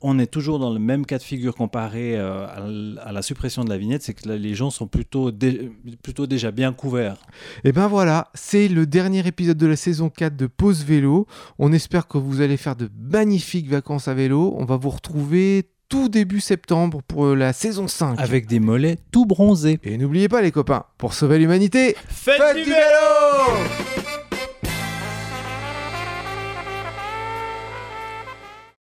on 0.00 0.18
est 0.18 0.26
toujours 0.26 0.58
dans 0.58 0.72
le 0.72 0.78
même 0.78 1.06
cas 1.06 1.18
de 1.18 1.22
figure 1.22 1.54
comparé 1.54 2.16
euh, 2.16 2.46
à, 3.02 3.12
la 3.12 3.22
suppression 3.22 3.64
de 3.64 3.70
la 3.70 3.78
vignette, 3.78 4.02
c'est 4.02 4.14
que 4.14 4.28
là, 4.28 4.36
les 4.36 4.54
gens 4.54 4.70
sont 4.70 4.86
plutôt, 4.86 5.30
dé- 5.30 5.70
plutôt 6.02 6.26
déjà 6.26 6.50
bien 6.50 6.72
couverts. 6.72 7.16
Et 7.64 7.72
ben 7.72 7.88
voilà, 7.88 8.28
c'est 8.34 8.68
le 8.68 8.86
dernier 8.86 9.26
épisode 9.26 9.56
de 9.56 9.66
la 9.66 9.76
saison 9.76 10.10
4 10.10 10.36
de 10.36 10.46
Pause 10.46 10.84
Vélo. 10.84 11.26
On 11.58 11.72
espère 11.72 12.06
que 12.08 12.18
vous 12.18 12.40
allez 12.40 12.56
faire 12.56 12.76
de 12.76 12.90
magnifiques 12.98 13.68
vacances 13.68 14.08
à 14.08 14.14
vélo. 14.14 14.54
On 14.58 14.64
va 14.64 14.76
vous 14.76 14.90
retrouver 14.90 15.68
tout 15.88 16.08
début 16.08 16.40
septembre 16.40 17.00
pour 17.06 17.34
la 17.34 17.52
saison 17.52 17.86
5. 17.88 18.18
Avec 18.20 18.46
des 18.46 18.60
mollets 18.60 18.98
tout 19.12 19.24
bronzés. 19.24 19.78
Et 19.84 19.96
n'oubliez 19.98 20.28
pas 20.28 20.42
les 20.42 20.50
copains, 20.50 20.84
pour 20.98 21.14
sauver 21.14 21.38
l'humanité, 21.38 21.96
Faites, 22.08 22.36
faites 22.36 22.56
du 22.56 22.64
vélo 22.64 24.05